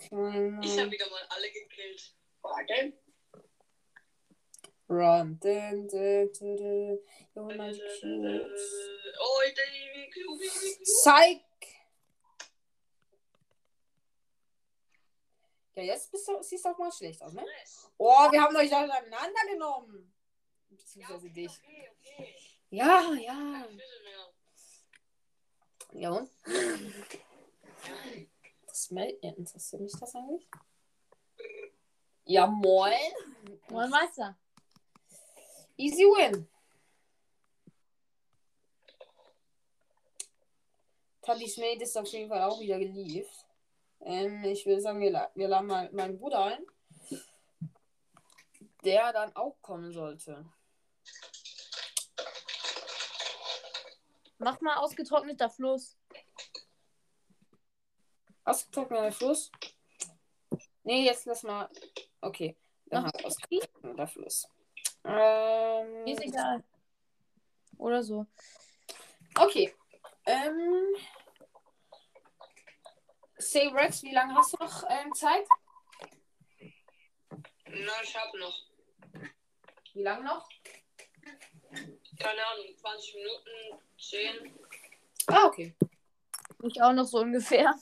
[0.00, 2.14] Ich habe wieder mal alle gekillt.
[2.42, 2.92] Warte.
[4.92, 5.38] Run.
[5.40, 6.98] Dun, dun, dun, dun.
[7.34, 7.48] Oh,
[9.48, 10.84] die Cube.
[11.02, 11.40] Zeig!
[15.74, 17.46] Ja, jetzt bist du, siehst du auch mal schlecht aus, ne?
[17.96, 20.12] Oh, wir haben euch aneinander genommen.
[20.68, 21.58] Beziehungsweise dich.
[21.62, 22.34] Okay, okay.
[22.68, 23.66] Ja, ja.
[25.94, 26.30] Ja und?
[28.66, 30.46] Das Mel ja, interessiert mich das eigentlich?
[32.24, 32.92] Ja, moin.
[33.68, 34.38] Moin Meister.
[35.76, 36.48] Easy win.
[41.22, 43.46] Tadis Mate ist auf jeden Fall auch wieder geliefert.
[44.00, 46.66] Ähm, ich würde sagen, wir, wir laden mal meinen Bruder ein.
[48.84, 50.44] Der dann auch kommen sollte.
[54.38, 55.96] Mach mal ausgetrockneter Fluss.
[58.44, 59.52] Ausgetrockneter Fluss?
[60.82, 61.70] Nee, jetzt lass mal.
[62.20, 62.56] Okay.
[62.86, 64.48] Dann halt ausgetrockneter Fluss.
[65.04, 66.62] Ähm, Ist egal.
[67.78, 68.26] Oder so.
[69.38, 69.74] Okay.
[70.26, 70.94] Ähm.
[73.38, 75.44] Say Rex, wie lange hast du noch ähm, Zeit?
[77.66, 78.54] Na, ich hab noch.
[79.94, 80.48] Wie lange noch?
[82.18, 84.58] Keine Ahnung, 20 Minuten, 10.
[85.26, 85.74] Ah, okay.
[86.62, 87.74] Ich auch noch so ungefähr.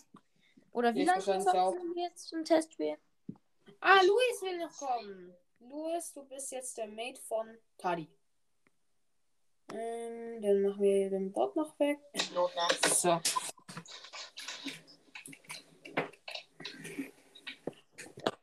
[0.73, 1.75] Oder wie Ich lange wahrscheinlich zocken auch.
[1.95, 2.97] wir jetzt zum Testspiel?
[3.81, 5.35] Ah, Luis will noch kommen.
[5.61, 8.09] Luis, du bist jetzt der Mate von Tadi.
[9.73, 11.99] Ähm, dann machen wir den Bot noch weg.
[12.89, 13.21] So.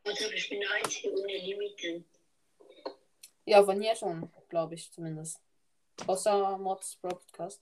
[0.04, 2.08] Also, ich bin der Einzige ohne Limiten.
[3.44, 5.40] Ja, von hier schon, glaube ich zumindest.
[6.06, 7.60] Außer Mods Broadcast.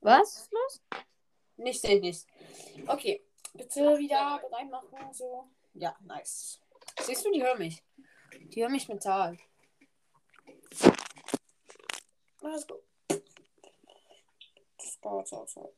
[0.00, 0.82] Was ist los?
[1.56, 2.26] Nicht, nicht, nicht.
[2.86, 3.24] Okay.
[3.52, 5.12] Bitte wieder bereit machen.
[5.12, 5.48] So.
[5.74, 6.60] Ja, nice.
[7.00, 7.82] Siehst du, die hören mich.
[8.40, 9.38] Die hören mich mental.
[12.40, 12.82] Let's go.
[14.78, 15.74] So, so, so.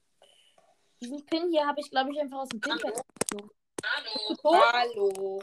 [1.01, 2.73] Diesen Pin hier habe ich, glaube ich, einfach aus dem Pin.
[2.73, 3.53] Hallo.
[4.45, 5.42] Hallo.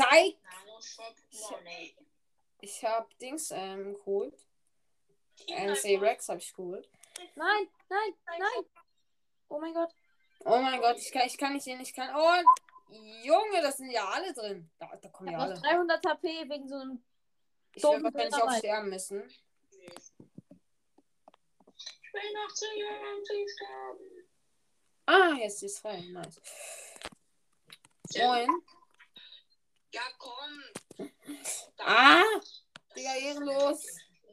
[0.00, 1.14] Hallo, Shop
[1.50, 1.94] Money.
[2.60, 4.34] Ich hab Dings ähm, geholt.
[5.46, 6.88] NC Rex habe ich geholt.
[7.34, 8.64] Nein, nein, nein.
[9.48, 9.94] Oh mein Gott.
[10.44, 12.10] Oh mein Gott, ich kann, ich kann nicht sehen, ich kann.
[12.14, 12.42] Oh,
[13.22, 14.70] Junge, das sind ja alle drin.
[14.78, 15.54] Da, da kommen Ich ja alle.
[15.54, 17.04] noch 300 HP wegen so einem.
[17.74, 19.28] Ich werde dummen wahrscheinlich auch sterben müssen.
[19.70, 20.14] Ich
[22.14, 24.28] will noch zu jung, zu sterben.
[25.06, 26.00] Ah, jetzt ist frei.
[26.10, 26.40] Nice.
[28.16, 28.48] Moin.
[29.92, 30.62] Ja, komm.
[31.78, 32.22] Ah!
[32.96, 33.84] Digga, ehrenlos.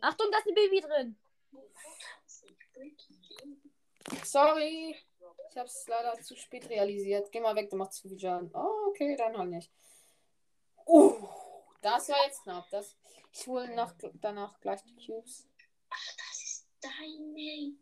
[0.02, 1.18] Achtung, da ist ein Baby drin.
[4.24, 4.96] Sorry.
[5.56, 7.32] Ich hab's leider zu spät realisiert.
[7.32, 8.52] Geh mal weg, du machst zu viel Schaden.
[8.54, 9.72] Oh, okay, dann halt nicht.
[10.86, 11.26] Uh,
[11.80, 12.70] das war jetzt knapp.
[12.72, 12.98] Das,
[13.32, 15.48] ich hole nach, danach gleich die Cubes.
[15.90, 17.74] Das ist deine.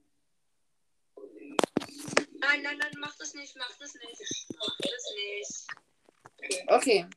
[2.38, 4.22] Nein, nein, nein, mach das nicht, mach das nicht.
[4.56, 6.68] Mach das nicht.
[6.68, 7.08] Okay.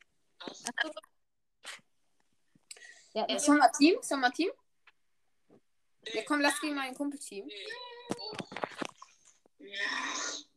[3.13, 4.01] Ja, Ja, sollen wir Team?
[4.01, 4.49] Sollen wir Team?
[6.13, 7.45] Ja, komm, lass gegen meinen Kumpel-Team.
[7.45, 7.67] Nee.
[8.17, 8.33] Oh.
[9.59, 10.47] Ja.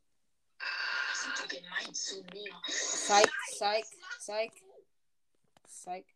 [1.10, 2.52] Was sind du gemein zu mir?
[2.66, 3.84] Zeig, zeig,
[4.18, 4.52] zeig.
[5.68, 6.06] Zeig.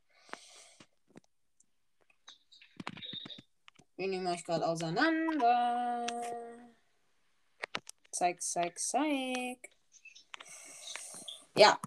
[3.97, 6.07] Wir nehmen euch gerade auseinander.
[8.11, 9.71] Zeig, zeig, zeig.
[11.57, 11.79] Ja,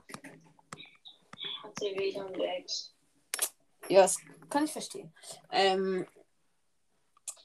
[1.63, 2.93] Hat sie wieder einen Lex.
[3.89, 4.17] ja, das
[4.50, 5.13] kann ich verstehen.
[5.52, 6.08] Ähm,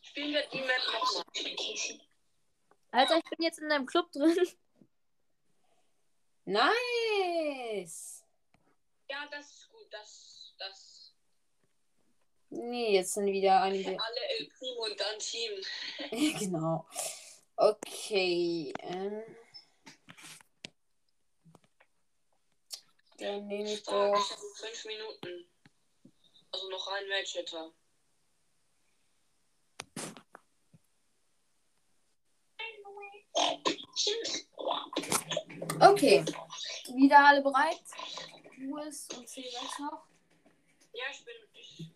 [0.03, 1.25] Spielen wir die Map nochmal.
[1.33, 2.01] Ich bin Casey.
[2.92, 4.37] Alter, ich bin jetzt in deinem Club drin.
[6.44, 8.24] Nice.
[9.09, 9.87] Ja, das ist gut.
[9.90, 11.14] Das, das.
[12.50, 13.90] Nee, jetzt sind wieder einige.
[13.90, 15.52] Alle El Primo und dann Team.
[16.38, 16.87] genau.
[17.57, 18.72] Okay.
[18.78, 19.22] Ähm.
[23.18, 24.14] Dann nehme ich doch.
[24.14, 25.48] ich habe fünf Minuten.
[26.50, 27.72] Also noch ein Match etwa.
[35.90, 36.25] Okay.
[36.95, 37.83] Wieder alle bereit?
[38.59, 40.05] Louis und C-Rex noch.
[40.92, 41.35] Ja, ich bin.
[41.55, 41.92] Ich,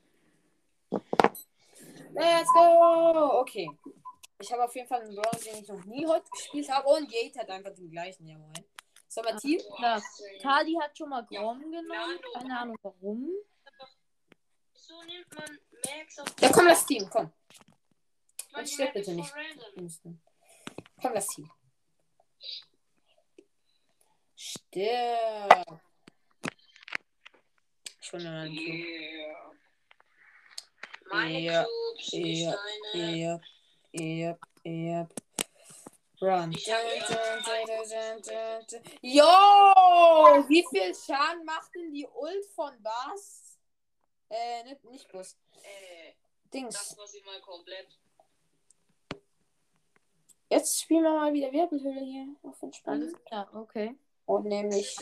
[2.13, 3.41] Let's go!
[3.41, 3.69] Okay.
[4.41, 6.89] Ich habe auf jeden Fall einen Brawler, den ich noch nie heute gespielt habe.
[6.89, 8.27] Und Jade hat einfach den gleichen.
[8.27, 8.53] Ja, moin.
[9.09, 9.61] Sollen wir Team?
[9.79, 10.01] Ja.
[10.43, 11.81] Tali hat schon mal Grom Ja.
[11.81, 12.19] genommen.
[12.35, 13.31] Keine Ahnung warum.
[14.75, 16.29] so nimmt man Max auf.
[16.41, 17.09] Ja, komm, lass Team.
[17.11, 17.33] Komm.
[18.61, 19.33] Die stirb bitte nicht.
[19.35, 20.21] random.
[21.01, 21.51] Komm, lass Team.
[24.37, 25.81] Stirb.
[28.23, 28.67] Mir mal einen Cube.
[28.69, 29.53] Yeah.
[31.11, 31.65] Meine Ja.
[31.65, 32.41] Cubes, nicht
[34.65, 35.09] Ja.
[36.21, 36.53] Run.
[36.53, 38.83] Ja- dun, dun, dun.
[39.03, 39.25] Yo!
[40.49, 43.59] Wie viel Schaden macht denn die Ult von Bass?
[44.31, 45.37] Äh, nicht, nicht Bus.
[45.63, 46.13] Äh,
[46.53, 46.75] Dings.
[46.75, 47.89] das war sie mal komplett.
[50.49, 53.27] Jetzt spielen wir mal wieder Wirbelhöhle hier auf Alles entspannt.
[53.27, 53.97] klar, okay.
[54.27, 54.97] Und nämlich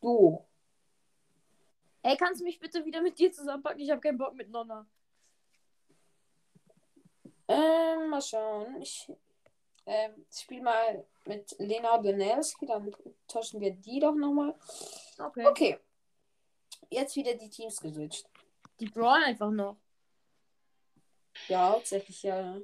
[0.00, 0.44] du.
[2.02, 3.80] Ey, kannst du mich bitte wieder mit dir zusammenpacken?
[3.80, 4.86] Ich habe keinen Bock mit Nonna.
[7.48, 8.80] Ähm, mal schauen.
[8.80, 9.10] Ich
[9.86, 12.94] ähm, spiele mal mit Lena Donelski, dann
[13.26, 14.54] tauschen wir die doch nochmal.
[15.18, 15.46] Okay.
[15.46, 15.78] Okay.
[16.90, 18.28] Jetzt wieder die Teams geswitcht.
[18.80, 19.76] Die brawlen einfach noch.
[21.48, 22.58] Ja, hauptsächlich ja.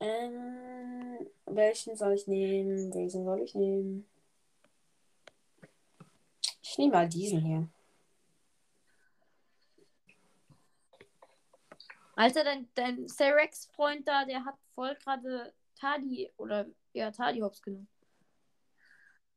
[0.00, 2.92] Ähm, welchen soll ich nehmen?
[2.94, 4.08] Welchen soll ich nehmen?
[6.80, 7.68] Ich nehme mal diesen hier.
[12.16, 16.64] Alter, dein, dein Cerex-Freund da, der hat voll gerade Tadi oder
[16.94, 17.86] ja, Tadi Hops genommen.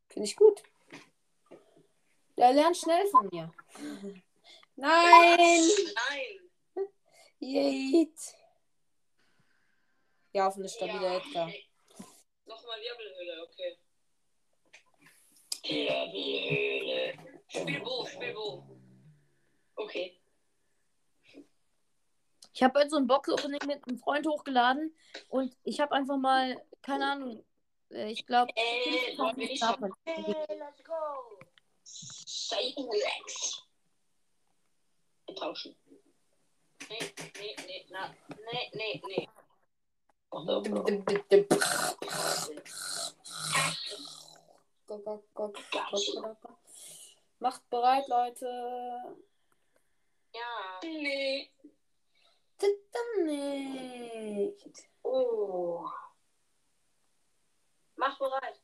[0.08, 0.64] Finde ich gut.
[2.38, 3.52] Der lernt schnell von mir.
[4.78, 5.68] Nein!
[5.96, 6.88] Nein!
[7.40, 8.38] Jeet.
[10.32, 11.18] Ja, auf eine stabile Ja.
[11.18, 11.52] Edgar.
[12.46, 13.78] Nochmal Wirbelhöhle, okay.
[15.64, 17.64] die Höhle.
[17.64, 18.64] Spiel Bo, spiel Bo.
[19.76, 20.20] Okay.
[22.54, 24.96] Ich habe heute so ein Box-Opening mit einem Freund hochgeladen
[25.30, 27.44] und ich habe einfach mal, keine Ahnung,
[27.90, 29.16] äh, ich glaube, Äh?
[29.16, 29.34] Power.
[30.06, 30.94] Hey, let's go.
[31.84, 32.90] Satan.
[35.26, 35.76] Wir tauschen.
[36.90, 39.30] Nee, nee, nee, na, nee, nee, nee.
[40.30, 40.62] Go, go,
[45.34, 46.58] go, go.
[47.44, 48.46] Macht bereit, Leute.
[50.34, 50.80] Ja.
[50.82, 51.52] Nee.
[52.58, 54.88] Dann nicht.
[55.02, 55.86] Oh.
[57.98, 58.62] Mach bereit.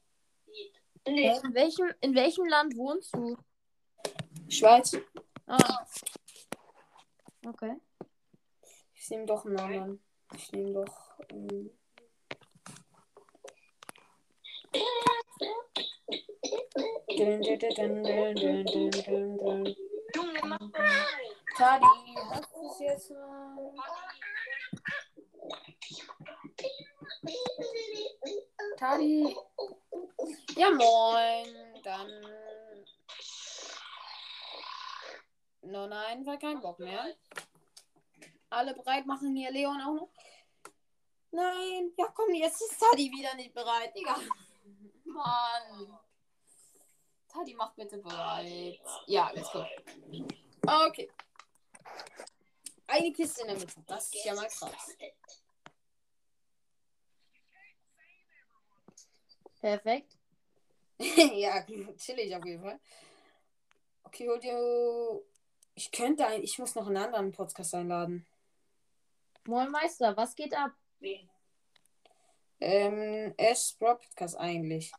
[1.05, 1.37] Nee.
[1.43, 3.35] In welchem, in welchem Land wohnst du?
[4.47, 4.95] Schweiz.
[5.45, 5.85] Ah.
[7.45, 7.75] Okay.
[8.93, 10.01] Ich nehme doch einen anderen.
[10.33, 11.19] Ich nehme doch.
[11.31, 11.77] Ähm,
[16.09, 19.75] Dün, dün, dün, dün, dün, dün, dün.
[20.15, 21.05] Junge, mach mal.
[21.57, 21.85] Tadi,
[22.29, 23.73] hast du es jetzt mal?
[28.79, 29.35] Tadi.
[30.55, 31.47] Ja, moin.
[31.83, 32.09] Dann.
[35.61, 37.15] No, nein, war kein Bock mehr.
[38.49, 40.09] Alle bereit machen hier Leon auch noch.
[41.31, 44.15] Nein, ja komm, jetzt ist Tadi wieder nicht bereit, Digga.
[45.13, 45.99] Mann.
[47.27, 48.81] Tadi macht bitte bereit.
[49.07, 49.65] Ja, let's go.
[50.65, 51.09] Okay.
[52.87, 53.83] Eine Kiste in der Mitte.
[53.85, 54.97] Das ist ja mal krass.
[59.59, 60.17] Perfekt.
[60.99, 61.63] ja,
[61.97, 62.79] chillig auf jeden Fall.
[64.03, 65.21] Okay, hol dir.
[65.75, 66.41] Ich könnte ein.
[66.41, 68.25] Ich muss noch einen anderen Podcast einladen.
[69.45, 70.71] Moin Meister, was geht ab?
[70.99, 71.29] Wen?
[72.61, 74.91] Ähm, S Podcast eigentlich.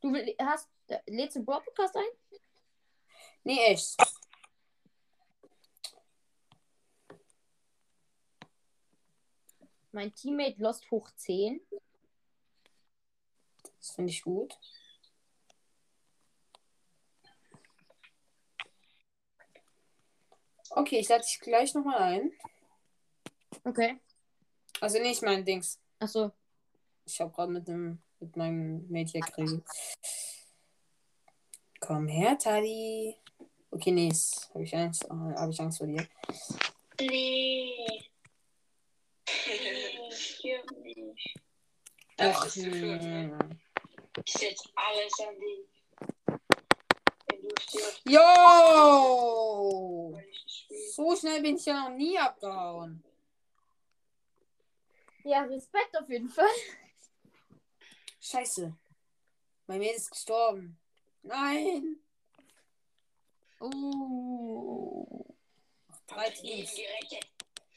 [0.00, 0.68] Du will- hast,
[1.06, 2.38] lädst du Broad Podcast ein?
[3.44, 3.96] Nee, S.
[9.92, 11.60] Mein Teammate Lost hoch 10.
[13.78, 14.56] Das finde ich gut.
[20.70, 22.32] Okay, ich lade dich gleich nochmal ein.
[23.64, 23.98] Okay.
[24.80, 25.80] Also nicht mein Dings.
[25.98, 26.32] Achso.
[27.08, 29.64] Ich habe gerade mit dem mit meinem Mädchen geredet.
[31.80, 33.16] Komm her, Tadi.
[33.70, 34.12] Okay, nee,
[34.52, 36.06] habe ich Angst, habe ich Angst vor dir.
[37.00, 38.02] Nee.
[39.48, 41.38] Nee, stimmt nicht.
[42.16, 43.38] Das Ach, ist viert, ne?
[44.24, 45.68] Ich setz alles an dich.
[47.26, 48.20] Wenn du stirbst, Jo!
[50.18, 50.94] ich nicht.
[50.94, 53.02] So schnell bin ich ja noch nie abgehauen.
[55.24, 56.46] Ja, Respekt auf jeden Fall.
[58.28, 58.76] Scheiße.
[59.66, 60.78] Mein Mädel ist gestorben.
[61.22, 61.96] Nein.
[63.60, 65.24] Uh.
[65.88, 66.70] Noch drei Teams.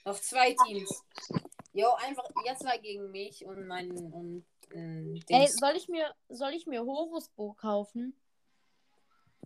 [0.03, 1.03] Noch zwei Teams.
[1.73, 6.53] Jo, einfach ihr zwei gegen mich und mein und ähm, Ey, soll ich mir, soll
[6.53, 8.19] ich mir Horusbo kaufen?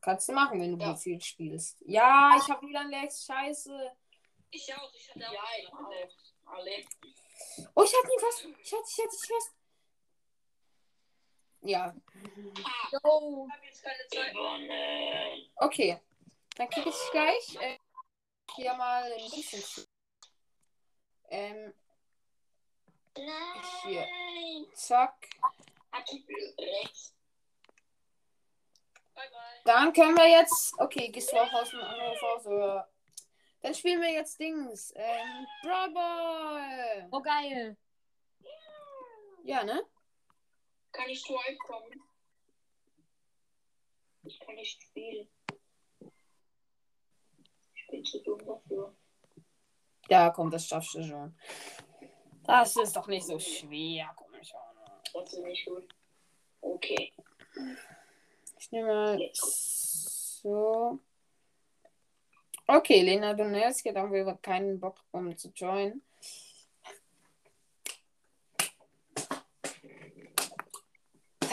[0.01, 0.91] Kannst du machen, wenn du Ja.
[0.91, 1.77] Profil spielst.
[1.81, 3.25] Ja, ich habe wieder ein Lex.
[3.25, 3.91] Scheiße.
[4.51, 5.33] Ich auch, ich hatte auch.
[5.33, 6.09] Ja, ich alle.
[6.45, 6.71] Alle.
[7.75, 8.45] Oh, ich hatte ihn fast.
[8.63, 9.64] Ich hatte, ich hatte, ich fast.
[11.65, 11.95] Ja,
[12.91, 13.47] Yo.
[13.47, 14.33] Ich habe jetzt keine Zeit.
[14.33, 15.49] Gewonnen.
[15.55, 15.99] okay.
[16.55, 17.77] Dann krieg ich gleich äh,
[18.55, 19.85] hier mal ein bisschen.
[21.29, 21.73] Ähm,
[23.17, 24.67] Nein.
[24.73, 25.27] zack.
[29.63, 30.75] Dann können wir jetzt.
[30.77, 32.45] Okay, gehst du auch aus dem Anruf aus?
[32.45, 32.89] Oder?
[33.61, 34.93] Dann spielen wir jetzt Dings.
[34.95, 37.07] Ähm, Brawl Ball.
[37.11, 37.75] Oh, geil.
[39.43, 39.83] Ja, ne?
[40.95, 42.01] Kann ich zu euch kommen?
[44.23, 45.27] Ich kann nicht spielen.
[47.75, 48.95] Ich bin zu dumm dafür.
[50.09, 51.37] Ja, komm, das schaffst du schon.
[52.43, 54.09] Das ist doch nicht so schwer.
[54.15, 54.59] Komm schon.
[55.13, 55.93] Das ist nicht gut.
[56.61, 57.13] Okay.
[58.57, 60.99] Ich nehme mal so.
[62.67, 66.01] Okay, Lena Donelski hat irgendwie keinen Bock, um zu joinen.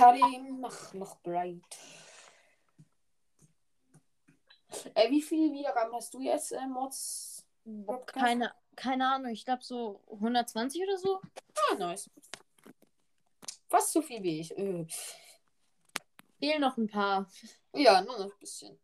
[0.03, 1.63] Tari, mach noch bereit.
[4.95, 7.47] Äh, wie viel Wiedergaben hast du jetzt, äh, Mods?
[7.87, 8.13] Podcast?
[8.13, 11.21] Keine, keine Ahnung, ich glaube so 120 oder so.
[11.55, 12.11] Ah, nice.
[13.69, 14.59] Fast so viel wie ich.
[14.59, 14.87] Äh,
[16.41, 17.31] Fehlen noch ein paar.
[17.73, 18.77] Ja, nur noch ein bisschen.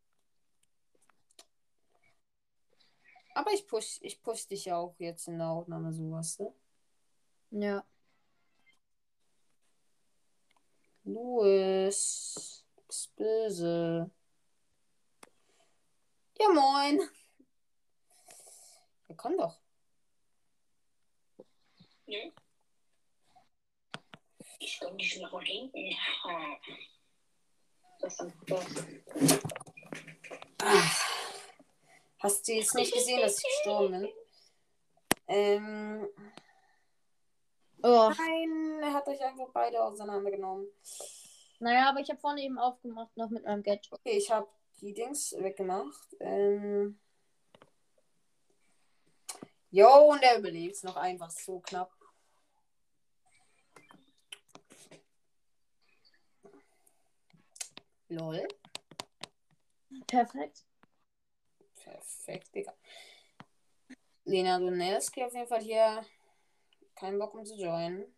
[3.34, 6.54] Aber ich push, ich push dich ja auch jetzt in der Aufnahme sowas, ne?
[7.50, 7.84] Ja.
[11.08, 12.64] Louis.
[12.88, 14.10] ist böse.
[16.38, 17.00] Ja, moin.
[19.08, 19.58] Ja, komm doch.
[22.06, 22.30] Nö.
[24.58, 25.96] Ich komme nicht nach hinten.
[28.00, 28.34] Das ist.
[32.18, 34.12] Hast du jetzt nicht gesehen, dass ich gestorben bin?
[35.28, 36.08] Ähm,
[37.82, 38.12] Oh.
[38.16, 40.66] nein, er hat euch einfach beide auseinandergenommen.
[41.60, 43.92] Naja, aber ich habe vorne eben aufgemacht, noch mit meinem Gadget.
[43.92, 44.48] Okay, ich habe
[44.80, 46.16] die Dings weggemacht.
[46.20, 46.98] Ähm.
[49.70, 51.92] Jo, und er überlebt noch einfach so knapp.
[58.08, 58.48] Lol.
[60.06, 60.64] Perfekt.
[61.74, 62.72] Perfekt, Digga.
[64.24, 66.04] Lena Donelski auf jeden Fall hier.
[66.98, 68.12] Kein Bock um zu joinen.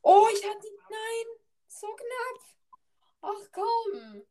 [0.00, 0.66] Oh, ich hatte.
[0.88, 1.26] Nein!
[1.66, 2.40] So knapp!
[3.22, 4.22] Ach komm!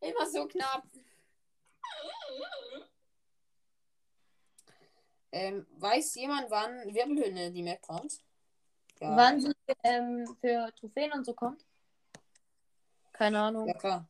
[0.00, 0.84] Immer so knapp.
[5.32, 8.24] Ähm, weiß jemand, wann Wirbelhöhne die Map kommt?
[8.98, 9.14] Ja.
[9.14, 11.66] Wann sie ähm, für Trophäen und so kommt?
[13.12, 13.68] Keine Ahnung.
[13.68, 14.08] Ja, klar.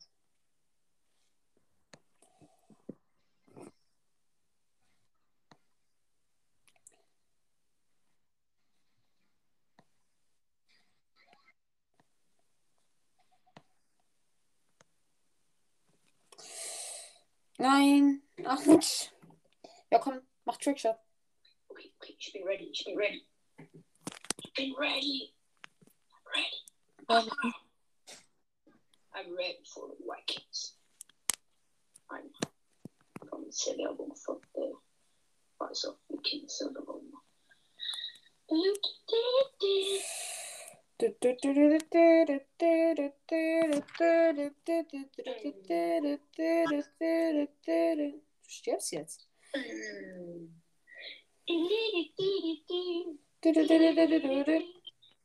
[17.61, 18.23] Nein.
[18.43, 19.11] Autsch.
[19.91, 20.97] Ja, komm, mach Trickshot.
[21.69, 23.27] Okay, okay, ich bin ready, ich bin ready.
[24.43, 25.31] Ich bin ready.
[26.09, 26.57] I'm ready.
[27.07, 27.29] Ähm.
[27.43, 27.53] Ah.
[29.13, 30.75] I'm ready for the Vikings.
[32.09, 33.95] I'm Sevilla
[34.25, 34.73] from the
[35.59, 37.21] Rise of Vikings of the Roma.
[48.43, 49.27] Du stirbst jetzt.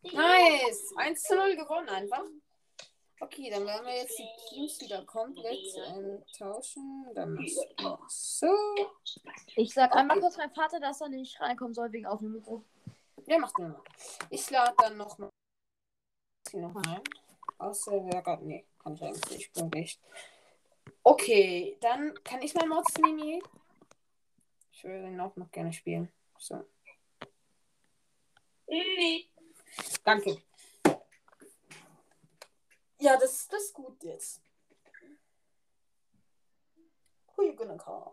[0.03, 0.95] Nice.
[0.97, 2.25] 1 zu 0 gewonnen einfach.
[3.21, 5.59] Okay, dann werden wir jetzt die Teams wieder komplett
[5.89, 7.07] ähm, tauschen.
[7.15, 8.55] Dann machst du so.
[9.57, 10.27] Ich sag einmal Okay.
[10.27, 12.65] kurz meinem Vater, dass er nicht reinkommen soll wegen Aufnahmegruppe.
[13.27, 13.83] Ja, macht nur mal.
[14.31, 15.19] Ich lade dann noch
[16.55, 16.61] mal.
[16.63, 17.01] noch mal.
[17.59, 18.45] Außer wer gerade.
[18.45, 19.41] Nee, kann ich eigentlich nicht.
[19.41, 20.01] Ich bin nicht.
[21.03, 23.43] Okay, dann kann ich mal Mods nehmen.
[24.73, 26.13] Ich würde ihn auch noch gerne spielen.
[26.39, 26.65] So.
[30.05, 30.43] Danke.
[32.99, 34.41] Ja, das, das ist gut jetzt.
[37.37, 38.13] Who you gonna call?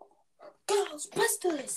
[0.68, 1.76] Ghostbusters!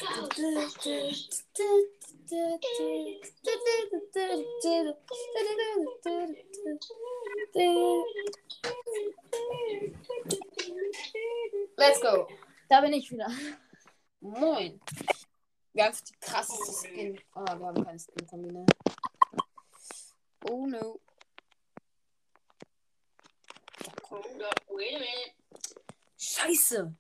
[11.77, 12.29] Let's go.
[12.69, 13.31] Da bin ich wieder.
[14.21, 14.81] Moin.
[15.73, 17.21] Wir haben die krasseste Skin.
[17.35, 18.67] Ah, wir haben keine Skin-Kombine.
[20.49, 21.01] Oh no.
[24.11, 25.35] Hold up, wait a minute.
[26.17, 26.95] Scheiße.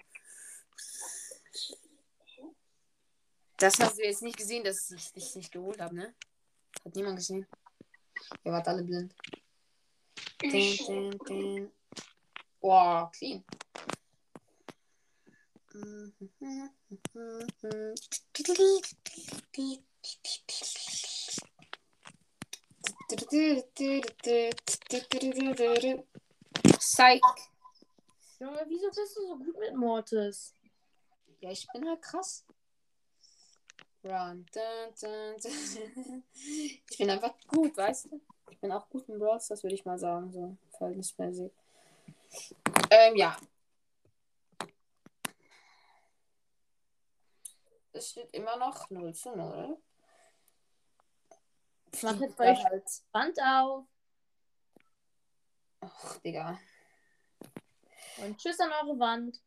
[3.58, 6.14] Das hast du jetzt nicht gesehen, dass ich dich nicht geholt habe, ne?
[6.84, 7.46] Hat niemand gesehen.
[8.44, 9.14] Ihr wart alle blind.
[10.40, 11.72] Dun, dun, dun.
[12.60, 13.44] Boah, clean.
[26.78, 27.22] Psych.
[28.38, 30.52] Junge, wieso bist du so gut mit Mortis?
[31.40, 32.44] Ja, ich bin halt krass.
[34.06, 34.46] Run.
[34.52, 36.24] Dun, dun, dun.
[36.90, 38.20] Ich bin einfach gut, weißt du?
[38.50, 41.52] Ich bin auch gut im Bros, das würde ich mal sagen, so verhältnismäßig.
[42.90, 43.36] Ähm, ja.
[47.92, 49.78] Es steht immer noch 0 zu 0.
[51.92, 52.84] Ich mach jetzt bei euch halt.
[53.10, 53.84] Band auf.
[55.80, 56.58] Ach, Digga.
[58.18, 59.40] Und tschüss an eure Wand.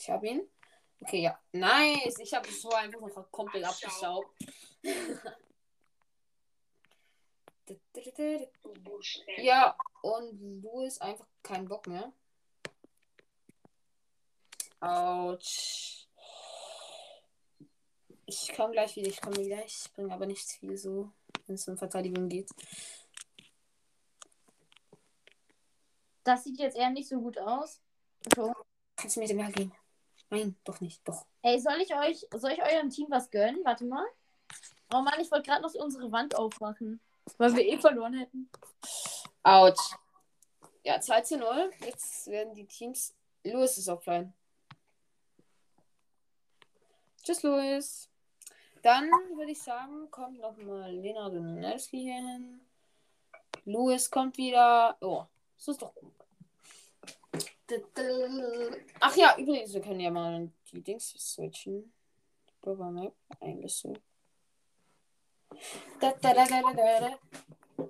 [0.00, 0.48] Ich habe ihn.
[1.00, 1.38] Okay, ja.
[1.52, 2.18] Nice.
[2.18, 4.24] Ich habe es so einfach noch komplett abgeschaut.
[9.36, 12.10] ja, und du ist einfach kein Bock mehr.
[14.80, 16.08] Autsch.
[18.24, 19.62] Ich komme gleich wieder, ich komme wieder.
[19.66, 21.12] Ich bringe aber nicht viel so,
[21.46, 22.50] wenn es um Verteidigung geht.
[26.24, 27.82] Das sieht jetzt eher nicht so gut aus.
[28.34, 28.54] So.
[28.96, 29.74] Kannst du mir den mal geben?
[30.30, 31.06] Nein, doch nicht.
[31.06, 31.26] Doch.
[31.42, 33.60] Ey, soll ich euch, soll ich eurem Team was gönnen?
[33.64, 34.06] Warte mal.
[34.92, 37.00] Oh Mann, ich wollte gerade noch unsere Wand aufmachen.
[37.36, 38.50] Weil wir eh verloren hätten.
[39.42, 39.94] Autsch.
[40.84, 41.70] Ja, 2 zu 0.
[41.84, 43.14] Jetzt werden die Teams.
[43.44, 44.32] Louis ist offline.
[47.22, 48.08] Tschüss, Louis.
[48.82, 52.60] Dann würde ich sagen, kommt nochmal Lena Donelski hier hin.
[53.64, 54.96] Louis kommt wieder.
[55.00, 55.24] Oh,
[55.56, 56.14] das ist doch gut.
[59.00, 61.92] Ach ja, übrigens, wir können ja mal die Dings switchen.
[62.62, 63.94] Global Map, eigentlich so.
[66.00, 67.18] Da, da, da, da, da, da.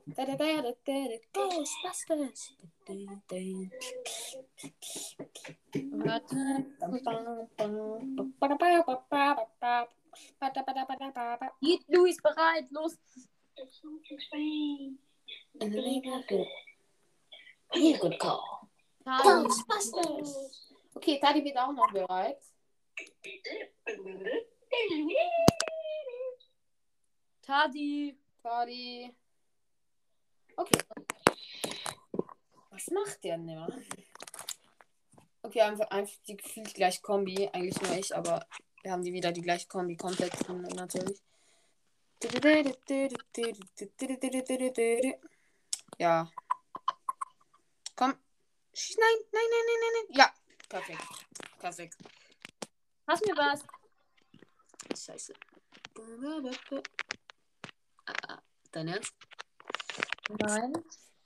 [0.06, 1.16] Da, da, da, da, da, da.
[1.32, 2.54] Ghostbusters.
[2.86, 2.94] Da,
[3.28, 3.36] da,
[5.92, 6.66] Warte.
[11.60, 12.98] Geht Luis bereit, los.
[18.00, 18.69] Good call.
[19.04, 19.48] Tadi.
[20.94, 22.42] Okay, Tadi wird auch noch bereit.
[27.42, 28.18] Tadi.
[28.42, 29.14] Tadi.
[30.56, 30.78] Okay.
[32.70, 33.68] Was macht der denn immer?
[35.42, 37.48] Okay, einfach, einfach die gefühlt gleich Kombi.
[37.52, 38.46] Eigentlich nur ich, aber
[38.82, 41.20] wir haben die wieder die gleiche Kombi komplett natürlich.
[45.98, 46.30] Ja.
[47.96, 48.14] Komm.
[48.74, 50.16] Schieß- Nein, nein, nein, nein, nein, nein.
[50.18, 50.34] Ja.
[50.68, 51.02] Perfekt.
[51.58, 51.96] Perfekt.
[53.06, 53.64] Hast mir was?
[54.96, 55.34] Scheiße.
[58.06, 58.42] Ah.
[58.72, 59.14] Dein Ernst?
[60.38, 60.72] Nein.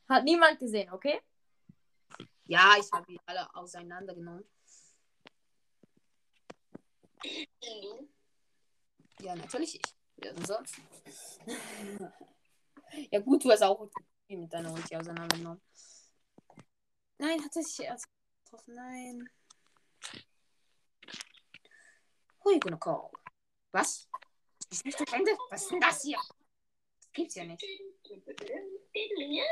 [0.08, 1.20] Hat niemand gesehen, okay?
[2.46, 4.44] Ja, ich habe die alle auseinandergenommen.
[9.20, 9.82] Ja, natürlich ich.
[10.16, 10.76] Wer denn sonst?
[13.10, 13.88] ja, gut, du hast auch
[14.28, 15.60] mit deiner Ulti auseinandergenommen.
[17.18, 18.06] Nein, hat er sich erst
[18.44, 18.74] getroffen?
[18.74, 19.30] Nein.
[22.44, 23.10] Hui, gonna call.
[23.72, 24.08] Was?
[24.70, 25.32] Ist nicht zu Ende?
[25.50, 26.18] Was ist denn das hier?
[26.18, 27.64] Das gibt's ja nicht.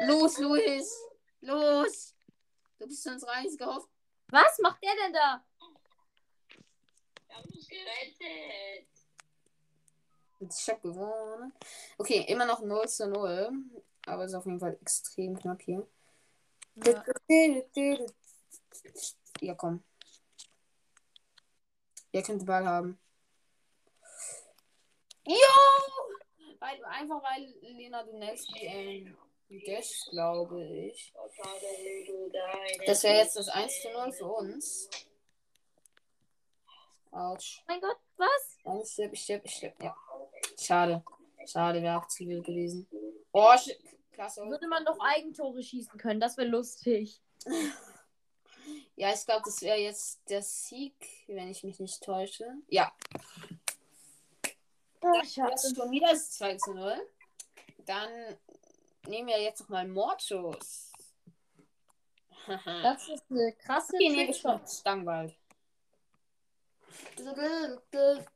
[0.01, 1.09] Los, Luis!
[1.41, 2.15] Los!
[2.79, 3.89] Du bist uns reingehofft.
[4.29, 5.45] Was macht der denn da?
[7.29, 8.89] Wir haben uns gerettet.
[10.41, 11.53] Ich hab gewonnen.
[11.99, 13.53] Okay, immer noch 0 zu 0.
[14.07, 15.87] Aber ist auf jeden Fall extrem knapp hier.
[16.75, 17.05] Ja.
[19.41, 19.83] Ja, komm.
[22.13, 22.99] Ihr könnt den Ball haben.
[25.27, 25.35] Jo!
[26.59, 29.17] Weil, einfach weil Lena Donetski ähm,
[29.67, 31.13] das glaube ich.
[32.87, 34.89] Das wäre jetzt das 1 zu 0 für uns.
[37.11, 37.63] Autsch.
[37.67, 38.59] Mein Gott, was?
[38.65, 39.83] Nein, ich stirb, ich stirb, ich stirb.
[39.83, 39.97] Ja.
[40.59, 41.05] Schade.
[41.47, 42.89] Schade, wäre auch Ziel gewesen.
[43.33, 43.77] Oh, sch-
[44.13, 44.47] klasse.
[44.47, 47.21] Würde man doch Eigentore schießen können, das wäre lustig.
[48.95, 50.95] Ja, ich glaube, das wäre jetzt der Sieg,
[51.27, 52.47] wenn ich mich nicht täusche.
[52.69, 52.93] Ja,
[55.03, 56.95] Ach, das ist schon wieder das 2 zu 0.
[57.87, 58.11] Dann
[59.07, 60.93] nehmen wir jetzt nochmal Mordschuss.
[62.47, 62.83] Haha.
[62.83, 64.27] Das ist eine krasse Okay, nee, wir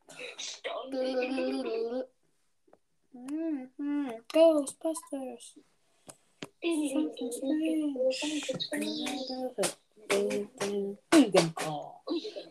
[0.08, 2.08] Trickshot.
[4.32, 5.58] Ghostbusters.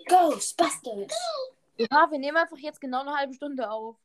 [0.08, 1.14] Ghostbusters.
[1.78, 3.98] Ja, wir nehmen einfach jetzt genau eine halbe Stunde auf.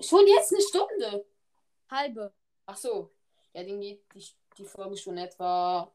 [0.00, 1.26] Schon jetzt eine Stunde.
[1.90, 2.32] Halbe.
[2.66, 3.10] Ach so.
[3.52, 4.26] Ja, dann geht die,
[4.58, 5.92] die Folge schon etwa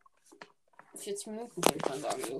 [0.95, 2.23] 40 Minuten, würde man sagen.
[2.23, 2.37] So.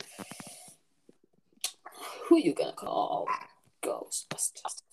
[2.30, 3.26] Who you gonna call?
[3.82, 4.89] Ghostbusters.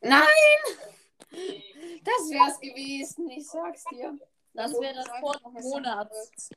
[0.00, 0.24] Nein!
[2.04, 4.16] Das wär's gewesen, ich sag's dir.
[4.52, 6.50] Das wäre das Wort des Monats.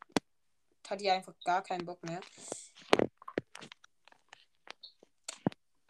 [0.88, 2.20] Hat die einfach gar keinen Bock mehr.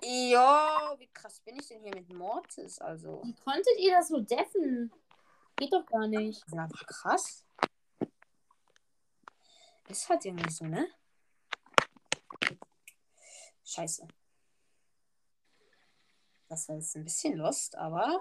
[0.02, 2.80] Jo, wie krass bin ich denn hier mit Mortis?
[2.80, 4.94] Also, Wie konntet ihr das so deffen?
[5.58, 6.42] Geht doch gar nicht.
[6.44, 7.47] das ist einfach krass.
[9.88, 10.88] Ist halt irgendwie so, ne?
[13.64, 14.08] Scheiße.
[16.50, 18.20] Das war jetzt ein bisschen lost, aber.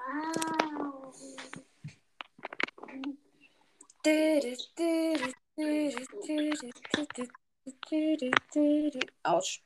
[9.22, 9.62] Autsch.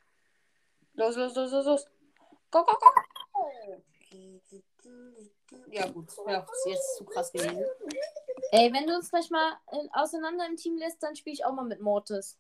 [0.94, 1.86] Los, los, los, los, los.
[2.50, 3.82] Go, go, go.
[5.70, 6.08] Ja, gut.
[6.26, 7.64] Ja, ist jetzt zu krass gewesen.
[8.52, 11.52] Ey, wenn du uns gleich mal äh, auseinander im Team lässt, dann spiele ich auch
[11.52, 12.38] mal mit Mortis.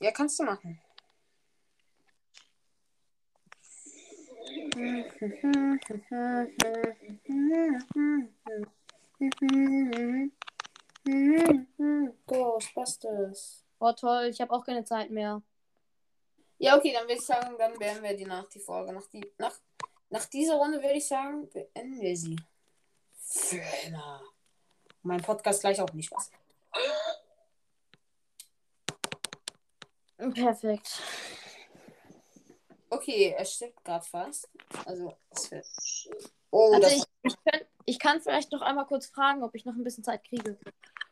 [0.00, 0.80] Ja, kannst du machen.
[12.26, 13.64] Ghostbusters.
[13.78, 15.42] Oh toll, ich habe auch keine Zeit mehr.
[16.58, 18.92] Ja, okay, dann würde ich sagen, dann beenden wir die nach die Folge.
[18.92, 19.54] Nach, die, nach,
[20.14, 22.36] nach dieser Runde würde ich sagen, beenden wir sie.
[23.18, 24.22] Für immer.
[25.02, 26.30] Mein Podcast gleich auch nicht was.
[30.34, 31.02] Perfekt.
[32.90, 34.48] Okay, es stirbt gerade fast.
[34.86, 35.66] Also, es wird.
[36.52, 36.92] Oh, Also das.
[36.92, 40.04] ich, ich, könnt, ich kann vielleicht noch einmal kurz fragen, ob ich noch ein bisschen
[40.04, 40.56] Zeit kriege.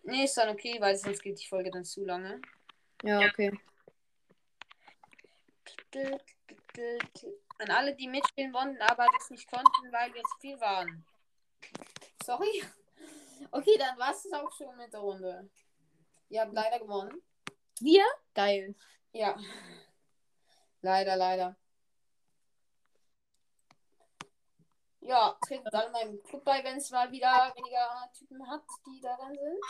[0.05, 2.41] Nee, ist dann okay, weil sonst geht die Folge dann zu lange.
[3.03, 3.51] Ja, okay.
[7.63, 11.07] An alle, die mitspielen wollten, aber das nicht konnten, weil wir zu viel waren.
[12.25, 12.65] Sorry.
[13.51, 15.51] Okay, dann war es auch schon mit der Runde.
[16.29, 17.21] Ihr habt leider gewonnen.
[17.81, 18.05] Wir?
[18.35, 18.75] Geil.
[19.13, 19.37] Ja.
[20.81, 21.57] Leider, leider.
[25.01, 29.35] Ja, tretet alle meinem Club bei, wenn es mal wieder weniger Typen hat, die daran
[29.35, 29.61] sind.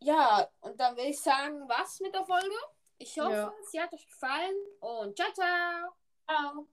[0.00, 2.54] Ja, und dann will ich sagen, was mit der Folge?
[3.02, 3.54] Ich hoffe, Ja.
[3.62, 5.94] sie hat euch gefallen und ciao, ciao.
[6.28, 6.66] Ciao.